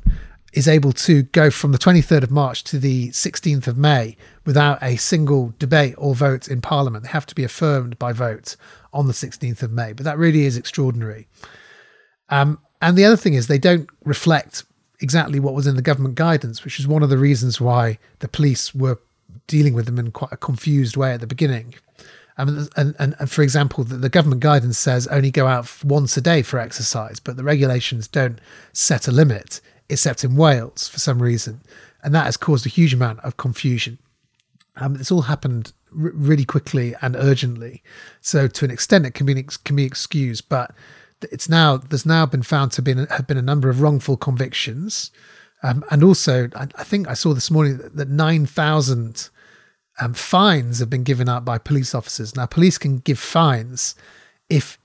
[0.55, 4.81] is able to go from the 23rd of March to the 16th of May without
[4.83, 7.05] a single debate or vote in Parliament.
[7.05, 8.57] They have to be affirmed by vote
[8.93, 9.93] on the 16th of May.
[9.93, 11.27] But that really is extraordinary.
[12.29, 14.65] Um, and the other thing is they don't reflect
[15.01, 18.29] exactly what was in the government guidance, which is one of the reasons why the
[18.29, 18.99] police were
[19.49, 21.75] dealing with them in quite a confused way at the beginning.
[22.37, 26.17] Um, and, and, and, for example, the, the, government guidance says only go out once
[26.17, 28.41] a day for exercise, but the regulations don't
[28.73, 31.61] set a limit, except in Wales for some reason.
[32.03, 33.99] And that has caused a huge amount of confusion.
[34.77, 37.83] Um, it's all happened r- really quickly and urgently.
[38.21, 40.75] So, to an extent, it can be, can be excused, but
[41.23, 45.11] it's now there's now been found to been have been a number of wrongful convictions
[45.65, 49.31] Um, and also, I, I, think I saw this morning that, that 9,000
[49.99, 52.37] um, fines have been given out by police officers.
[52.37, 53.95] Now, police can give fines
[54.49, 54.79] if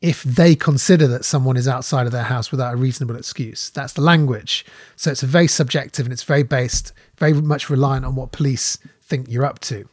[0.00, 3.70] if they consider that someone is outside of their house without a reasonable excuse.
[3.70, 4.66] That's the language.
[4.96, 9.28] So it's very subjective and it's very based, very much reliant on what police think
[9.28, 9.88] you're up to.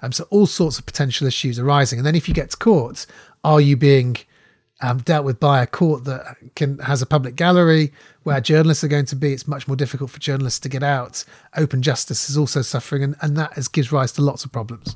[0.00, 1.98] Um, so all sorts of potential issues arising.
[1.98, 3.04] And then if you get to court,
[3.42, 4.16] are you being
[4.80, 8.88] um, dealt with by a court that can has a public gallery where journalists are
[8.88, 9.32] going to be?
[9.32, 11.24] It's much more difficult for journalists to get out.
[11.56, 14.94] Open justice is also suffering, and, and that is, gives rise to lots of problems.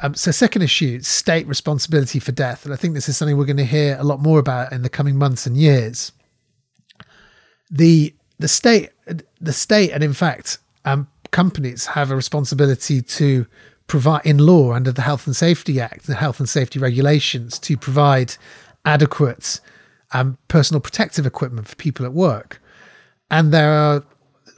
[0.00, 3.46] Um, so, second issue, state responsibility for death, and I think this is something we're
[3.46, 6.12] going to hear a lot more about in the coming months and years.
[7.70, 8.90] The the state,
[9.40, 13.46] the state, and in fact, um, companies have a responsibility to
[13.88, 17.76] provide in law under the Health and Safety Act, the health and safety regulations, to
[17.76, 18.36] provide
[18.84, 19.60] adequate
[20.12, 22.62] um, personal protective equipment for people at work.
[23.30, 24.04] And there are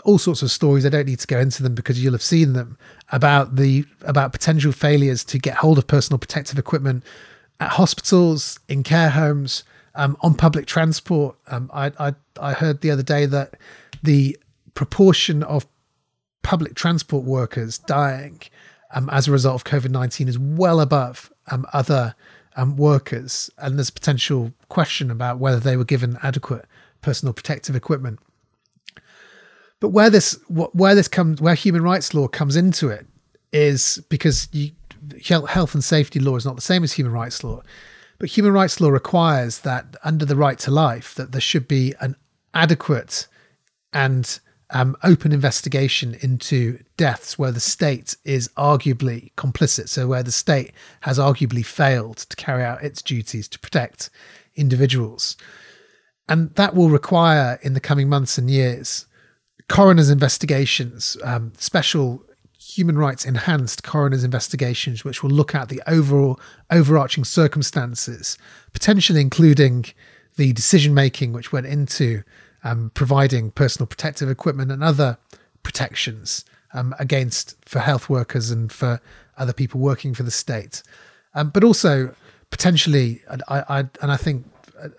[0.04, 0.84] all sorts of stories.
[0.84, 2.78] I don't need to go into them because you'll have seen them
[3.10, 7.04] about the about potential failures to get hold of personal protective equipment
[7.58, 11.36] at hospitals, in care homes, um, on public transport.
[11.48, 13.54] Um, I, I I heard the other day that
[14.02, 14.38] the
[14.74, 15.66] proportion of
[16.42, 18.40] public transport workers dying
[18.94, 22.14] um, as a result of COVID nineteen is well above um, other
[22.56, 26.64] um, workers, and there's potential question about whether they were given adequate
[27.02, 28.18] personal protective equipment.
[29.80, 33.06] But where this where this comes where human rights law comes into it
[33.52, 34.72] is because you,
[35.22, 37.62] health and safety law is not the same as human rights law,
[38.18, 41.94] but human rights law requires that under the right to life that there should be
[42.00, 42.14] an
[42.52, 43.26] adequate
[43.92, 44.40] and
[44.72, 49.88] um, open investigation into deaths where the state is arguably complicit.
[49.88, 54.10] So, where the state has arguably failed to carry out its duties to protect
[54.54, 55.36] individuals.
[56.28, 59.06] And that will require, in the coming months and years,
[59.70, 62.22] coroner's investigations, um, special
[62.58, 66.38] human rights enhanced coroner's investigations, which will look at the overall
[66.70, 68.36] overarching circumstances,
[68.72, 69.86] potentially including
[70.36, 72.22] the decision making which went into
[72.64, 75.16] um, providing personal protective equipment and other
[75.62, 79.00] protections um, against for health workers and for
[79.38, 80.82] other people working for the state,
[81.34, 82.12] um, but also
[82.50, 84.49] potentially, I, I, and I think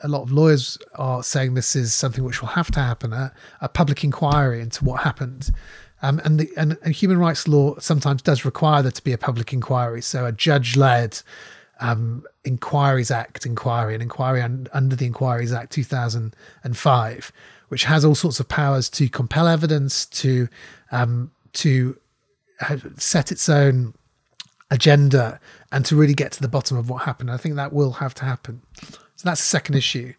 [0.04, 3.34] a lot of lawyers are saying this is something which will have to happen a,
[3.62, 5.52] a public inquiry into what happened.
[6.02, 9.18] Um, and, the, and, and, human rights law sometimes does require there to be a
[9.20, 10.02] public inquiry.
[10.02, 11.22] So a judge led
[11.80, 17.32] um, Inquiries Act inquiry, an inquiry un, under the Inquiries Act 2005,
[17.68, 20.48] which has all sorts of powers to compel evidence, to
[20.92, 21.98] um, to
[22.98, 23.94] set its own
[24.70, 25.40] agenda,
[25.72, 27.30] and to really get to the bottom of what happened.
[27.32, 28.62] I think that will have to happen.
[29.22, 30.16] So that's the second issue.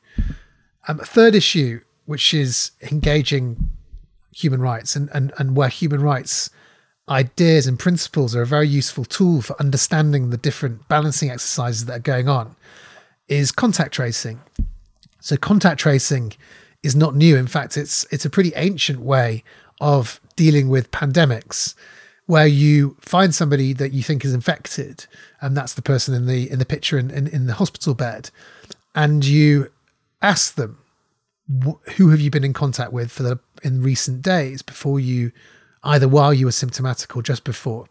[0.86, 3.68] Um, third issue, which is engaging
[4.32, 6.50] human rights and, and, and where human rights
[7.08, 11.96] ideas and principles are a very useful tool for understanding the different balancing exercises that
[11.96, 12.54] are going on,
[13.26, 14.40] is contact tracing.
[15.18, 16.34] So contact tracing
[16.84, 17.36] is not new.
[17.36, 19.42] In fact, it's it's a pretty ancient way
[19.80, 21.74] of dealing with pandemics
[22.26, 25.06] where you find somebody that you think is infected,
[25.40, 28.30] and that's the person in the in the picture in, in, in the hospital bed,
[28.94, 29.70] and you
[30.20, 30.78] ask them
[31.96, 35.32] who have you been in contact with for the in recent days before you
[35.84, 37.86] either while you were symptomatic or just before?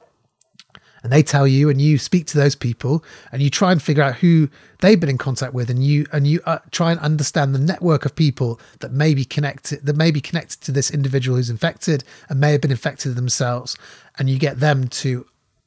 [1.04, 4.04] And they tell you and you speak to those people and you try and figure
[4.04, 4.50] out who
[4.82, 8.06] they've been in contact with and you and you uh, try and understand the network
[8.06, 12.04] of people that may be connected that may be connected to this individual who's infected
[12.30, 13.76] and may have been infected themselves
[14.20, 15.26] and you get them to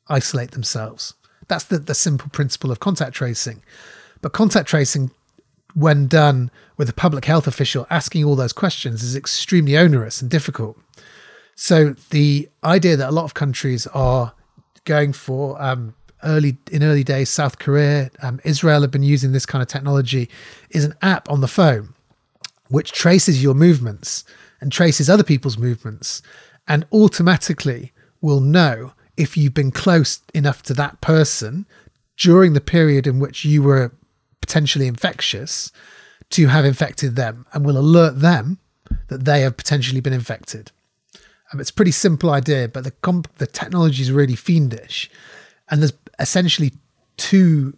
[0.09, 1.14] isolate themselves.
[1.49, 3.62] That's the, the simple principle of contact tracing.
[4.20, 5.11] But contact tracing
[5.74, 10.30] when done with a public health official asking all those questions is extremely onerous and
[10.30, 10.78] difficult.
[11.56, 14.32] So the idea that a lot of countries are
[14.84, 19.46] going for um, early in early days, South Korea, um, Israel have been using this
[19.46, 20.28] kind of technology,
[20.70, 21.94] is an app on the phone
[22.68, 24.24] which traces your movements
[24.60, 26.22] and traces other people's movements,
[26.66, 31.66] and automatically will know if you've been close enough to that person
[32.16, 33.92] during the period in which you were
[34.47, 35.72] potentially infectious
[36.30, 38.59] to have infected them and will alert them
[39.09, 40.70] that they have potentially been infected.
[41.51, 45.11] Um, it's a pretty simple idea, but the comp- the technology is really fiendish,
[45.68, 46.72] and there's essentially
[47.16, 47.76] two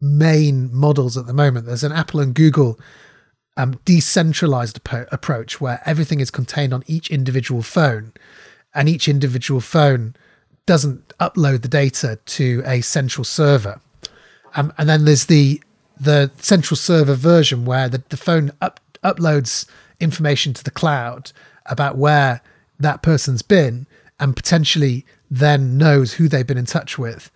[0.00, 1.66] main models at the moment.
[1.66, 2.78] There's an Apple and Google
[3.56, 8.12] um, decentralized ap- approach where everything is contained on each individual phone,
[8.74, 10.14] and each individual phone
[10.66, 13.80] doesn't upload the data to a central server.
[14.56, 15.62] Um, and then there's the
[15.98, 19.66] the central server version where the, the phone up, uploads
[20.00, 21.32] information to the cloud
[21.66, 22.40] about where
[22.78, 23.86] that person's been
[24.18, 27.30] and potentially then knows who they've been in touch with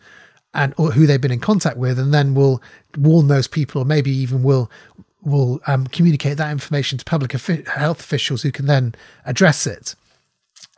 [0.55, 2.63] and or who they've been in contact with and then will
[2.97, 4.71] warn those people or maybe even will
[5.23, 8.95] will um, communicate that information to public health officials who can then
[9.27, 9.95] address it.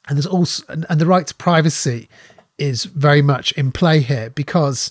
[0.08, 2.08] And there's also and, and the right to privacy
[2.58, 4.90] is very much in play here because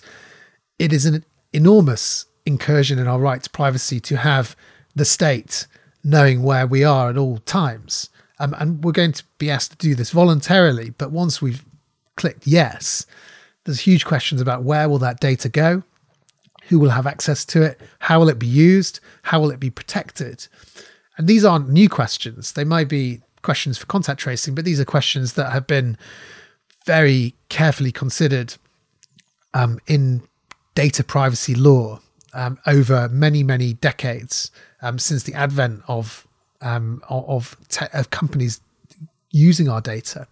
[0.77, 4.55] it is an enormous incursion in our right to privacy to have
[4.95, 5.67] the state
[6.03, 9.77] knowing where we are at all times um, and we're going to be asked to
[9.77, 10.91] do this voluntarily.
[10.91, 11.63] But once we've
[12.15, 13.05] clicked yes,
[13.65, 15.83] there's huge questions about where will that data go?
[16.69, 17.79] Who will have access to it?
[17.99, 18.99] How will it be used?
[19.23, 20.47] How will it be protected?
[21.17, 22.53] And these aren't new questions.
[22.53, 25.97] They might be questions for contact tracing, but these are questions that have been
[26.85, 28.55] very carefully considered
[29.53, 30.21] um, in
[30.75, 31.99] data privacy law
[32.33, 34.51] um, over many, many decades
[34.81, 36.27] um, since the advent of
[36.61, 38.59] um, of, te- of companies
[39.31, 40.27] using our data.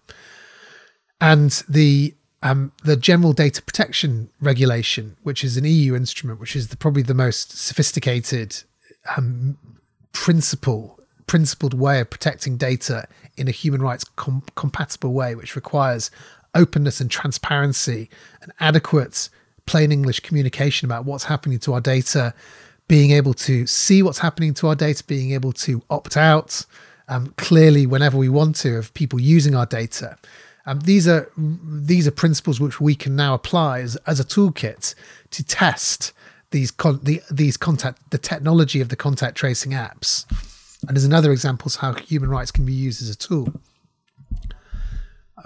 [1.20, 6.68] And the um, the General Data Protection Regulation, which is an EU instrument, which is
[6.68, 8.62] the, probably the most sophisticated
[9.16, 9.58] um,
[10.12, 16.10] principle principled way of protecting data in a human rights com- compatible way, which requires
[16.54, 18.08] openness and transparency
[18.42, 19.28] and adequate
[19.70, 22.34] plain English communication about what's happening to our data
[22.88, 26.64] being able to see what's happening to our data, being able to opt out
[27.08, 30.16] um, clearly whenever we want to of people using our data.
[30.66, 34.94] Um, these are these are principles which we can now apply as, as a toolkit
[35.30, 36.12] to test
[36.50, 40.26] these con- the, these contact the technology of the contact tracing apps.
[40.86, 43.48] And there's another example of how human rights can be used as a tool.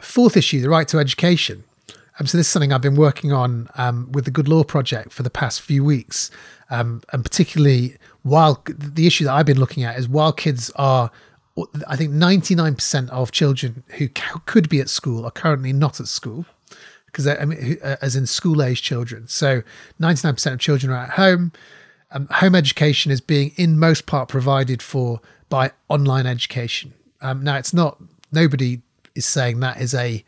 [0.01, 1.65] Fourth issue: the right to education.
[2.19, 5.13] Um, so this is something I've been working on um, with the Good Law Project
[5.13, 6.31] for the past few weeks,
[6.71, 11.11] um, and particularly while the issue that I've been looking at is while kids are,
[11.89, 14.09] I think ninety nine percent of children who
[14.47, 16.45] could be at school are currently not at school,
[17.07, 19.27] because I mean, uh, as in school age children.
[19.29, 19.63] So
[19.99, 21.53] ninety nine percent of children are at home.
[22.11, 26.93] Um, home education is being in most part provided for by online education.
[27.23, 27.99] Um, now it's not
[28.31, 28.83] nobody
[29.15, 30.25] is saying that is a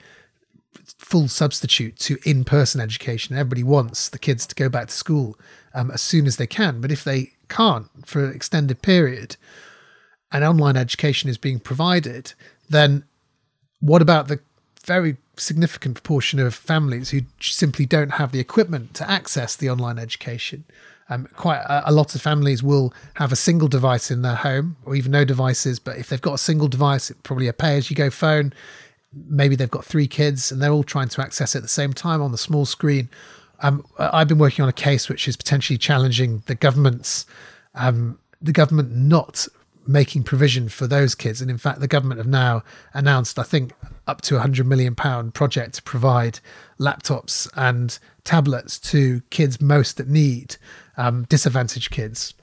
[1.14, 3.36] full substitute to in-person education.
[3.36, 5.38] Everybody wants the kids to go back to school
[5.72, 9.36] um, as soon as they can, but if they can't for an extended period,
[10.32, 12.32] and online education is being provided,
[12.68, 13.04] then
[13.78, 14.40] what about the
[14.84, 20.00] very significant proportion of families who simply don't have the equipment to access the online
[20.00, 20.64] education?
[21.10, 24.78] Um, quite a, a, lot of families will have a single device in their home
[24.84, 28.08] or even no devices but if they've got a single device it probably a pay-as-you-go
[28.08, 28.54] phone
[29.28, 31.92] maybe they've got three kids and they're all trying to access it at the same
[31.92, 33.08] time on the small screen.
[33.60, 37.26] Um, I've been working on a case which is potentially challenging the government's
[37.74, 39.48] um, the government not
[39.86, 42.62] making provision for those kids, and in fact, the government have now
[42.92, 43.72] announced, I think,
[44.06, 46.40] up to a hundred million pound project to provide
[46.78, 50.56] laptops and tablets to kids most at need,
[50.96, 52.34] um, disadvantaged kids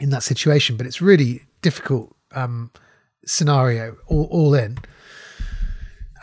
[0.00, 0.76] in that situation.
[0.76, 2.70] But it's really difficult um,
[3.24, 4.78] scenario all, all in.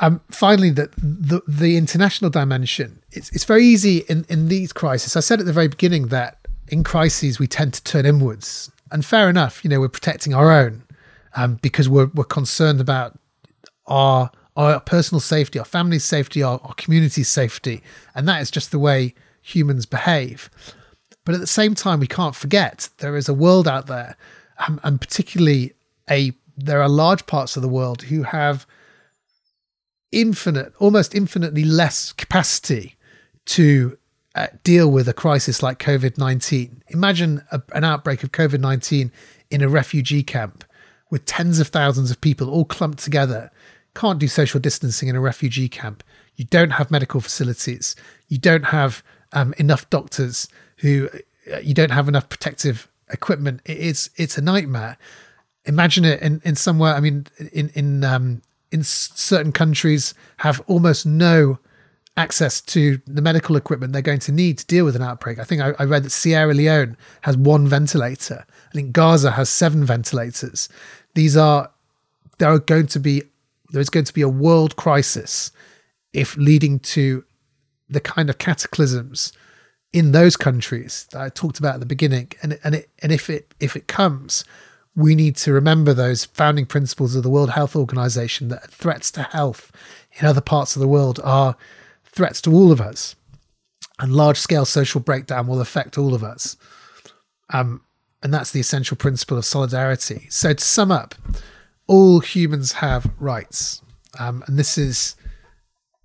[0.01, 3.01] Um, finally, the, the, the international dimension.
[3.11, 5.15] It's it's very easy in in these crises.
[5.15, 6.37] I said at the very beginning that
[6.69, 9.63] in crises we tend to turn inwards, and fair enough.
[9.63, 10.83] You know, we're protecting our own
[11.35, 13.17] um, because we're we're concerned about
[13.87, 17.81] our our personal safety, our family's safety, our, our community's safety,
[18.15, 20.49] and that is just the way humans behave.
[21.25, 24.15] But at the same time, we can't forget there is a world out there,
[24.67, 25.73] um, and particularly
[26.09, 28.65] a there are large parts of the world who have
[30.11, 32.95] infinite, almost infinitely less capacity
[33.45, 33.97] to
[34.35, 36.83] uh, deal with a crisis like COVID 19.
[36.89, 39.11] Imagine a, an outbreak of COVID 19
[39.49, 40.63] in a refugee camp
[41.09, 43.51] with tens of thousands of people all clumped together.
[43.95, 46.03] Can't do social distancing in a refugee camp.
[46.35, 47.95] You don't have medical facilities.
[48.27, 49.03] You don't have
[49.33, 50.47] um, enough doctors
[50.77, 51.09] who,
[51.51, 53.61] uh, you don't have enough protective equipment.
[53.65, 54.97] It's, it's a nightmare.
[55.65, 58.41] Imagine it in, in somewhere, I mean, in, in um,
[58.71, 61.59] in certain countries have almost no
[62.17, 65.39] access to the medical equipment they're going to need to deal with an outbreak.
[65.39, 68.45] I think I, I, read that Sierra Leone has one ventilator.
[68.67, 70.67] I think Gaza has seven ventilators.
[71.15, 71.71] These are
[72.37, 73.23] there are going to be
[73.71, 75.51] there is going to be a world crisis
[76.11, 77.23] if leading to
[77.89, 79.31] the kind of cataclysms
[79.93, 82.31] in those countries that I talked about at the beginning.
[82.43, 84.43] And and it and if it if it comes,
[84.99, 89.23] we need to remember those founding principles of the World Health Organization that threats to
[89.23, 89.71] health
[90.19, 91.55] in other parts of the world are
[92.03, 93.15] threats to all of us.
[93.99, 96.57] And large scale social breakdown will affect all of us.
[97.51, 97.81] Um,
[98.21, 100.27] and that's the essential principle of solidarity.
[100.29, 101.15] So, to sum up,
[101.87, 103.81] all humans have rights.
[104.19, 105.15] Um, and this is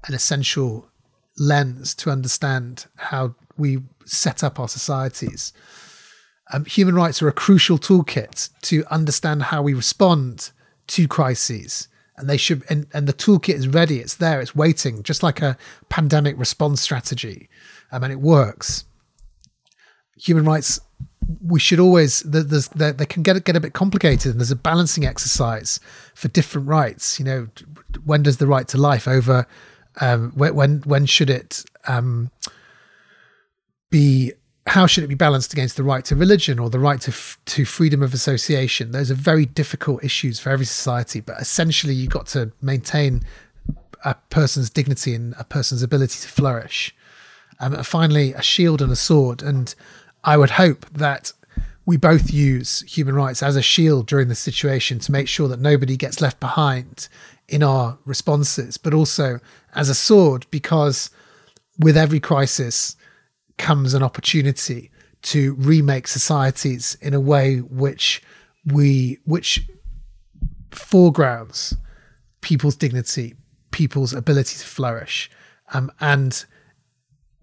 [0.07, 0.89] an essential
[1.37, 5.53] lens to understand how we set up our societies.
[6.53, 10.51] Um, human rights are a crucial toolkit to understand how we respond
[10.89, 11.89] to crises.
[12.17, 13.99] And they should, and, and the toolkit is ready.
[13.99, 14.41] It's there.
[14.41, 15.57] It's waiting, just like a
[15.89, 17.49] pandemic response strategy,
[17.91, 18.85] um, and it works.
[20.17, 20.81] Human rights
[21.41, 24.57] we should always there's they, they can get get a bit complicated and there's a
[24.57, 25.81] balancing exercise
[26.15, 27.49] for different rights you know
[28.05, 29.47] when does the right to life over
[30.01, 32.31] um, when when should it um,
[33.91, 34.33] be
[34.67, 37.39] how should it be balanced against the right to religion or the right to f-
[37.47, 38.93] to freedom of association?
[38.93, 43.23] Those are very difficult issues for every society but essentially you've got to maintain
[44.05, 46.95] a person's dignity and a person's ability to flourish.
[47.61, 49.43] Um, and finally a shield and a sword.
[49.43, 49.75] And
[50.25, 51.33] I would hope that
[51.87, 55.61] we both use human rights as a shield during the situation to make sure that
[55.61, 57.09] nobody gets left behind
[57.49, 59.39] in our responses, but also
[59.75, 61.11] as a sword because
[61.79, 62.97] with every crisis
[63.59, 64.91] comes an opportunity
[65.23, 68.23] to remake societies in a way which
[68.67, 69.67] we which
[70.71, 71.77] foregrounds
[72.41, 73.35] people's dignity,
[73.71, 75.31] people's ability to flourish,
[75.73, 76.45] um, and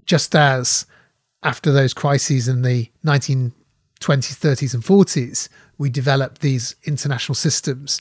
[0.05, 0.85] just as
[1.43, 3.53] after those crises in the 1920s,
[3.99, 7.99] 30s, and 40s, we developed these international systems.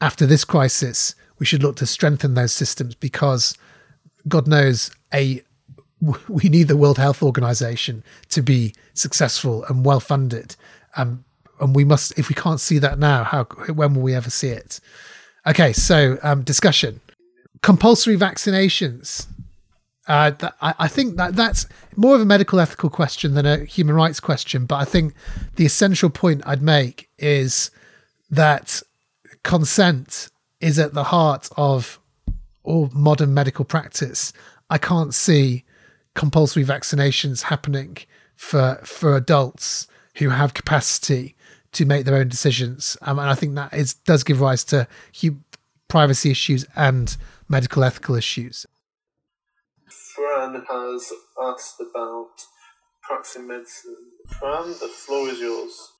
[0.00, 3.56] After this crisis, we should look to strengthen those systems because
[4.28, 5.42] God knows a
[6.28, 10.56] we need the World Health Organization to be successful and well funded.
[10.96, 11.24] Um,
[11.60, 14.48] and we must, if we can't see that now, how when will we ever see
[14.48, 14.80] it?
[15.46, 17.00] Okay, so um, discussion:
[17.62, 19.26] compulsory vaccinations.
[20.06, 20.30] Uh,
[20.60, 21.66] I, I, think that that's
[21.96, 24.64] more of a medical ethical question than a human rights question.
[24.64, 25.14] But I think
[25.56, 27.72] the essential point I'd make is
[28.30, 28.82] that
[29.42, 30.30] consent
[30.60, 31.98] is at the heart of
[32.62, 34.32] all modern medical practice.
[34.70, 35.64] I can't see
[36.16, 37.98] compulsory vaccinations happening
[38.34, 39.86] for for adults
[40.16, 41.36] who have capacity
[41.72, 42.96] to make their own decisions.
[43.02, 44.88] Um, and I think that is does give rise to
[45.88, 47.16] privacy issues and
[47.48, 48.66] medical ethical issues.
[50.14, 52.32] Fran has asked about
[53.02, 53.96] practicing medicine.
[54.40, 55.92] Fran, the floor is yours.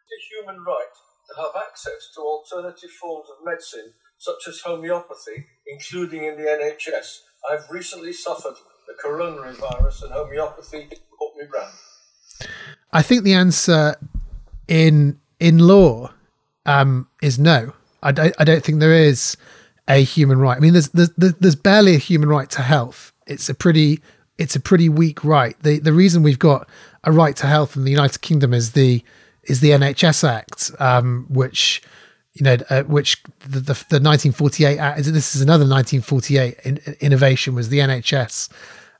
[0.00, 0.94] It's a human right
[1.28, 7.20] to have access to alternative forms of medicine, such as homeopathy, including in the NHS.
[7.50, 8.56] I've recently suffered
[8.96, 10.88] the coronavirus, and homeopathy
[11.18, 11.72] put me round.
[12.92, 13.96] I think the answer
[14.68, 16.12] in in law
[16.66, 17.72] um, is no.
[18.02, 19.36] I don't, I don't think there is
[19.88, 20.56] a human right.
[20.56, 23.12] I mean, there's, there's there's barely a human right to health.
[23.26, 24.00] It's a pretty
[24.38, 25.60] it's a pretty weak right.
[25.62, 26.68] The the reason we've got
[27.04, 29.02] a right to health in the United Kingdom is the
[29.44, 31.82] is the NHS Act, um, which
[32.34, 35.04] you know, uh, which the, the, the 1948 Act.
[35.04, 38.48] This is another 1948 in, innovation was the NHS,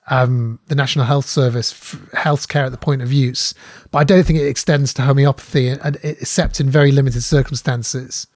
[0.09, 1.73] um, the National Health Service,
[2.13, 3.55] healthcare at the point of use.
[3.91, 8.27] But I don't think it extends to homeopathy, and, and except in very limited circumstances.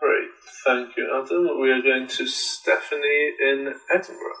[0.00, 0.28] Great,
[0.66, 1.60] thank you, Adam.
[1.60, 4.38] We are going to Stephanie in Edinburgh.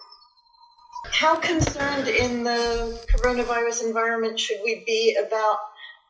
[1.10, 5.58] How concerned in the coronavirus environment should we be about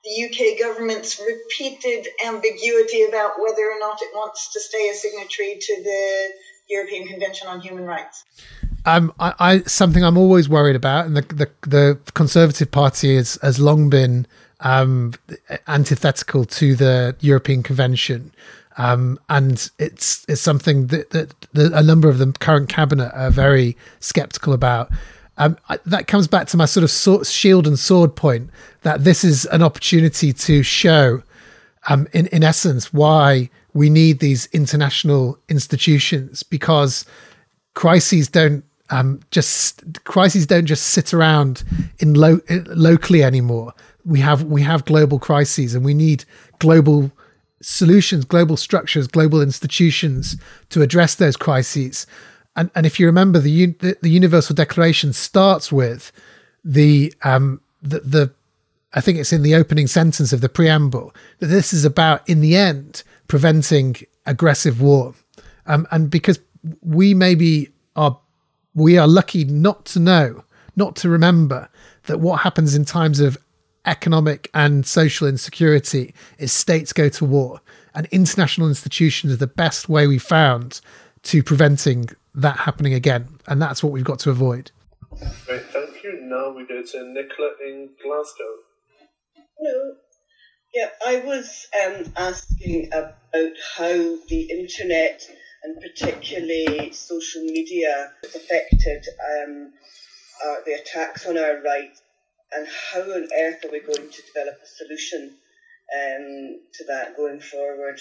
[0.05, 5.59] the UK government's repeated ambiguity about whether or not it wants to stay a signatory
[5.61, 6.29] to the
[6.68, 8.25] European Convention on Human Rights?
[8.85, 13.39] Um, I, I something I'm always worried about, and the the, the Conservative Party has
[13.43, 14.26] has long been
[14.61, 15.14] um,
[15.66, 18.33] antithetical to the European Convention.
[18.78, 23.76] Um, and it's it's something that, that, a number of the current cabinet are very
[24.01, 24.91] skeptical about.
[25.37, 28.51] Um, I, that comes back to my sort of sword, shield and sword point
[28.83, 31.22] that this is an opportunity to show,
[31.89, 37.05] um, in in essence, why we need these international institutions because
[37.74, 41.64] crises don't um, just crises don't just sit around
[41.99, 43.72] in lo- locally anymore.
[44.05, 46.24] We have we have global crises, and we need
[46.59, 47.11] global
[47.61, 50.36] solutions, global structures, global institutions
[50.68, 52.07] to address those crises.
[52.57, 56.12] And, and if you remember, the, the, the Universal Declaration starts with
[56.64, 58.32] the, um, the, the,
[58.93, 62.40] I think it's in the opening sentence of the preamble, that this is about, in
[62.40, 65.14] the end, preventing aggressive war.
[65.66, 66.40] Um, and because
[66.82, 68.18] we maybe are,
[68.75, 70.45] we are lucky not to know,
[70.77, 71.68] not to remember
[72.05, 73.39] that what happens in times of
[73.85, 77.61] economic and social insecurity is states go to war.
[77.95, 80.81] And international institutions are the best way we found
[81.25, 83.39] to preventing that happening again.
[83.47, 84.70] And that's what we've got to avoid.
[85.47, 86.20] Great, thank you.
[86.23, 88.55] Now we go to Nicola in Glasgow.
[89.59, 89.95] Hello.
[90.75, 93.93] Yeah, I was um, asking about how
[94.29, 95.23] the internet
[95.63, 99.05] and particularly social media affected
[99.43, 99.73] um,
[100.45, 102.03] uh, the attacks on our rights
[102.53, 105.35] and how on earth are we going to develop a solution
[105.95, 108.01] um, to that going forward?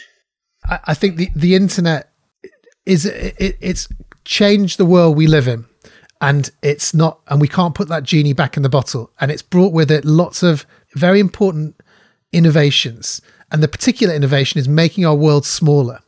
[0.65, 2.11] I, I think the, the internet
[2.85, 3.87] is it, it's
[4.25, 5.65] changed the world we live in
[6.19, 9.41] and it's not and we can't put that genie back in the bottle and it's
[9.41, 11.75] brought with it lots of very important
[12.31, 15.99] innovations and the particular innovation is making our world smaller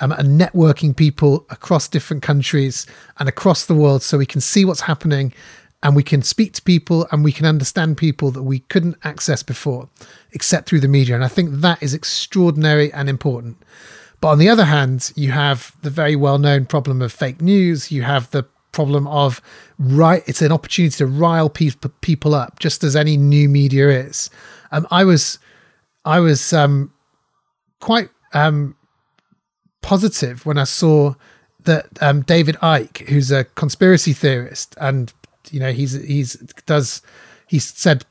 [0.00, 2.86] um, and networking people across different countries
[3.18, 5.32] and across the world so we can see what's happening
[5.82, 9.42] and we can speak to people and we can understand people that we couldn't access
[9.42, 9.88] before
[10.32, 11.14] except through the media.
[11.14, 13.56] And i think that is extraordinary and important.
[14.20, 17.90] But on the other hand you have the very well known problem of fake news.
[17.90, 19.40] You have the problem of
[19.78, 21.70] right it's an opportunity to rile pe-
[22.02, 24.30] people up just as any new media is.
[24.72, 25.38] Um, i was
[26.04, 26.92] i was um,
[27.80, 28.76] quite um,
[29.82, 31.14] positive when i saw
[31.64, 35.12] that um, david icke who's a conspiracy theorist and
[35.50, 36.34] you know he's he's
[36.66, 37.02] does
[37.46, 38.04] he's said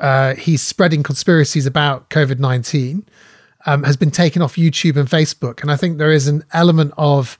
[0.00, 3.02] uh, he's spreading conspiracies about covid-19
[3.66, 5.60] um, has been taken off youtube and facebook.
[5.62, 7.38] And i think there is an element of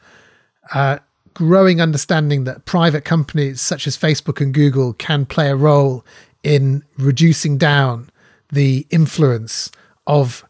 [0.72, 0.98] uh,
[1.38, 6.04] growing understanding that private companies such as Facebook and Google can play a role
[6.42, 8.10] in reducing down
[8.50, 9.70] the influence
[10.08, 10.44] of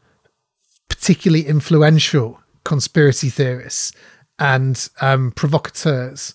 [0.88, 3.92] particularly influential conspiracy theorists
[4.38, 6.34] and um, provocateurs.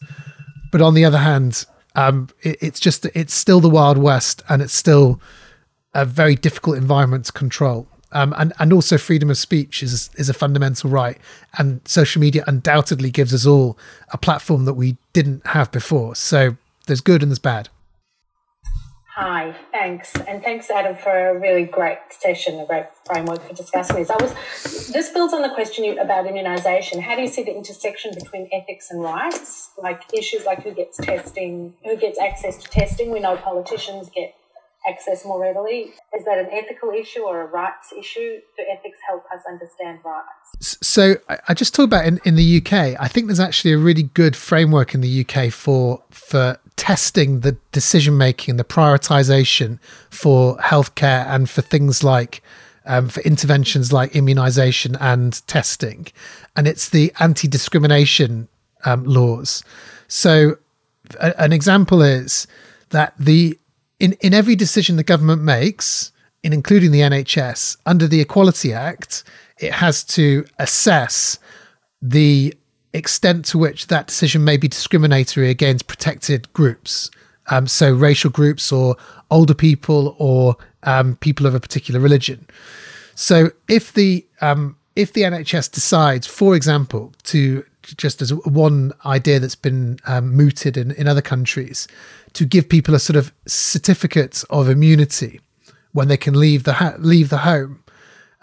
[0.71, 1.65] But on the other hand,
[1.95, 5.21] um, it, it's just it's still the Wild West, and it's still
[5.93, 7.87] a very difficult environment to control.
[8.11, 11.19] Um, and and also freedom of speech is is a fundamental right,
[11.59, 13.77] and social media undoubtedly gives us all
[14.11, 16.15] a platform that we didn't have before.
[16.15, 16.57] So
[16.87, 17.69] there's good and there's bad.
[19.15, 23.97] Hi, thanks, and thanks, Adam, for a really great session, a great framework for discussing
[23.97, 24.09] this.
[24.09, 24.33] I was
[24.91, 26.99] this builds on the question about immunisation.
[26.99, 30.97] How do you see the intersection between ethics and rights, like issues like who gets
[30.97, 33.11] testing, who gets access to testing?
[33.11, 34.33] We know politicians get
[34.89, 35.93] access more readily.
[36.17, 38.39] Is that an ethical issue or a rights issue?
[38.57, 40.77] Do ethics help us understand rights?
[40.81, 42.99] So I just talked about in, in the UK.
[42.99, 47.57] I think there's actually a really good framework in the UK for for testing the
[47.71, 52.41] decision making, the prioritization for healthcare and for things like
[52.85, 56.07] um, for interventions like immunization and testing,
[56.55, 58.49] and it's the anti discrimination
[58.83, 59.63] um, laws.
[60.07, 60.57] So
[61.19, 62.45] a, an example is
[62.89, 63.57] that the
[63.99, 66.11] in, in every decision the government makes,
[66.43, 69.23] in including the NHS, under the Equality Act,
[69.59, 71.39] it has to assess
[72.01, 72.53] the
[72.93, 77.09] extent to which that decision may be discriminatory against protected groups.
[77.47, 78.95] Um, so, racial groups or
[79.29, 82.47] older people or um, people of a particular religion.
[83.15, 89.39] So, if the um, if the NHS decides, for example, to just as one idea
[89.39, 91.87] that's been um, mooted in, in other countries,
[92.31, 95.41] to give people a sort of certificate of immunity
[95.91, 97.83] when they can leave the ha- leave the home,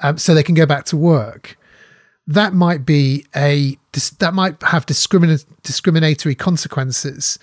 [0.03, 1.57] um, so they can go back to work.
[2.26, 3.76] That might be a
[4.18, 7.38] that might have discrimin- discriminatory consequences,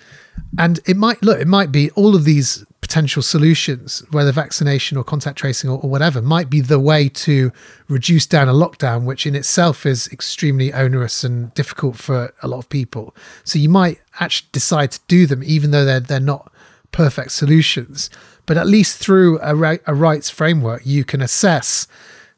[0.58, 5.04] and it might look it might be all of these potential solutions, whether vaccination or
[5.04, 7.52] contact tracing or, or, whatever, might be the way to
[7.88, 12.58] reduce down a lockdown, which in itself is extremely onerous and difficult for a lot
[12.58, 13.14] of people.
[13.44, 16.50] So you might actually decide to do them, even though they're they're not
[16.90, 18.08] perfect solutions.
[18.46, 21.86] But at least through a, a rights framework, you can assess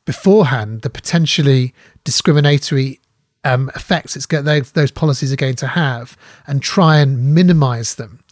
[0.04, 1.72] beforehand the potentially
[2.04, 3.00] discriminatory
[3.44, 8.22] um, effects it's those, those policies are going to have, and try and minimize them.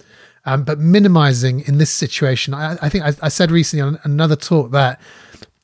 [0.44, 4.36] Um, but minimizing in this situation, I, I think I, I, said recently on another
[4.36, 5.00] talk that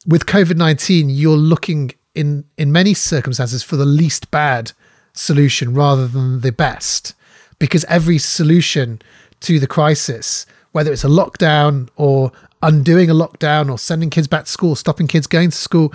[0.07, 4.73] with COVID nineteen, you're looking in in many circumstances for the least bad
[5.15, 7.15] solution rather than the best,
[7.59, 9.01] because every solution
[9.41, 12.33] to the crisis, whether it's a lockdown or
[12.63, 15.95] undoing a lockdown or sending kids back to school, stopping kids going to school,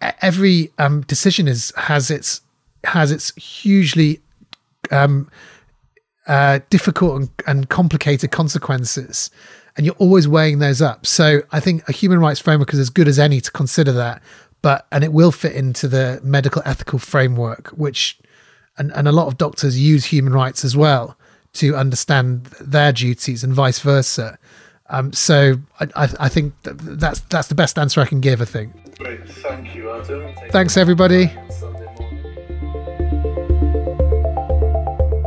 [0.00, 2.40] every um, decision is has its
[2.84, 4.20] has its hugely
[4.90, 5.30] um,
[6.26, 9.30] uh, difficult and, and complicated consequences.
[9.76, 11.06] And you're always weighing those up.
[11.06, 14.22] So I think a human rights framework is as good as any to consider that.
[14.60, 18.18] But and it will fit into the medical ethical framework, which
[18.76, 21.16] and, and a lot of doctors use human rights as well
[21.54, 24.38] to understand their duties and vice versa.
[24.90, 28.40] Um, so I, I, think that's that's the best answer I can give.
[28.40, 28.72] I think.
[28.98, 30.34] Great, thank you, Adam.
[30.50, 31.26] Thanks, everybody.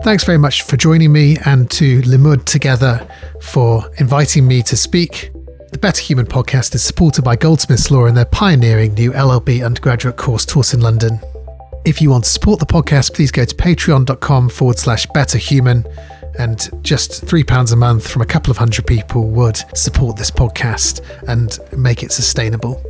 [0.04, 3.08] Thanks very much for joining me and to Limmud together
[3.40, 5.32] for inviting me to speak.
[5.72, 10.18] The Better Human podcast is supported by Goldsmiths Law and their pioneering new LLB undergraduate
[10.18, 11.20] course taught in London.
[11.86, 15.86] If you want to support the podcast, please go to patreon.com forward slash betterhuman.
[16.40, 21.02] And just £3 a month from a couple of hundred people would support this podcast
[21.28, 22.82] and make it sustainable.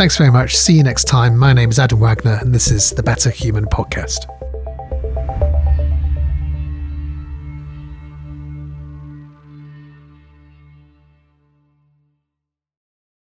[0.00, 0.56] Thanks very much.
[0.56, 1.36] See you next time.
[1.36, 4.39] My name is Adam Wagner, and this is the Better Human Podcast.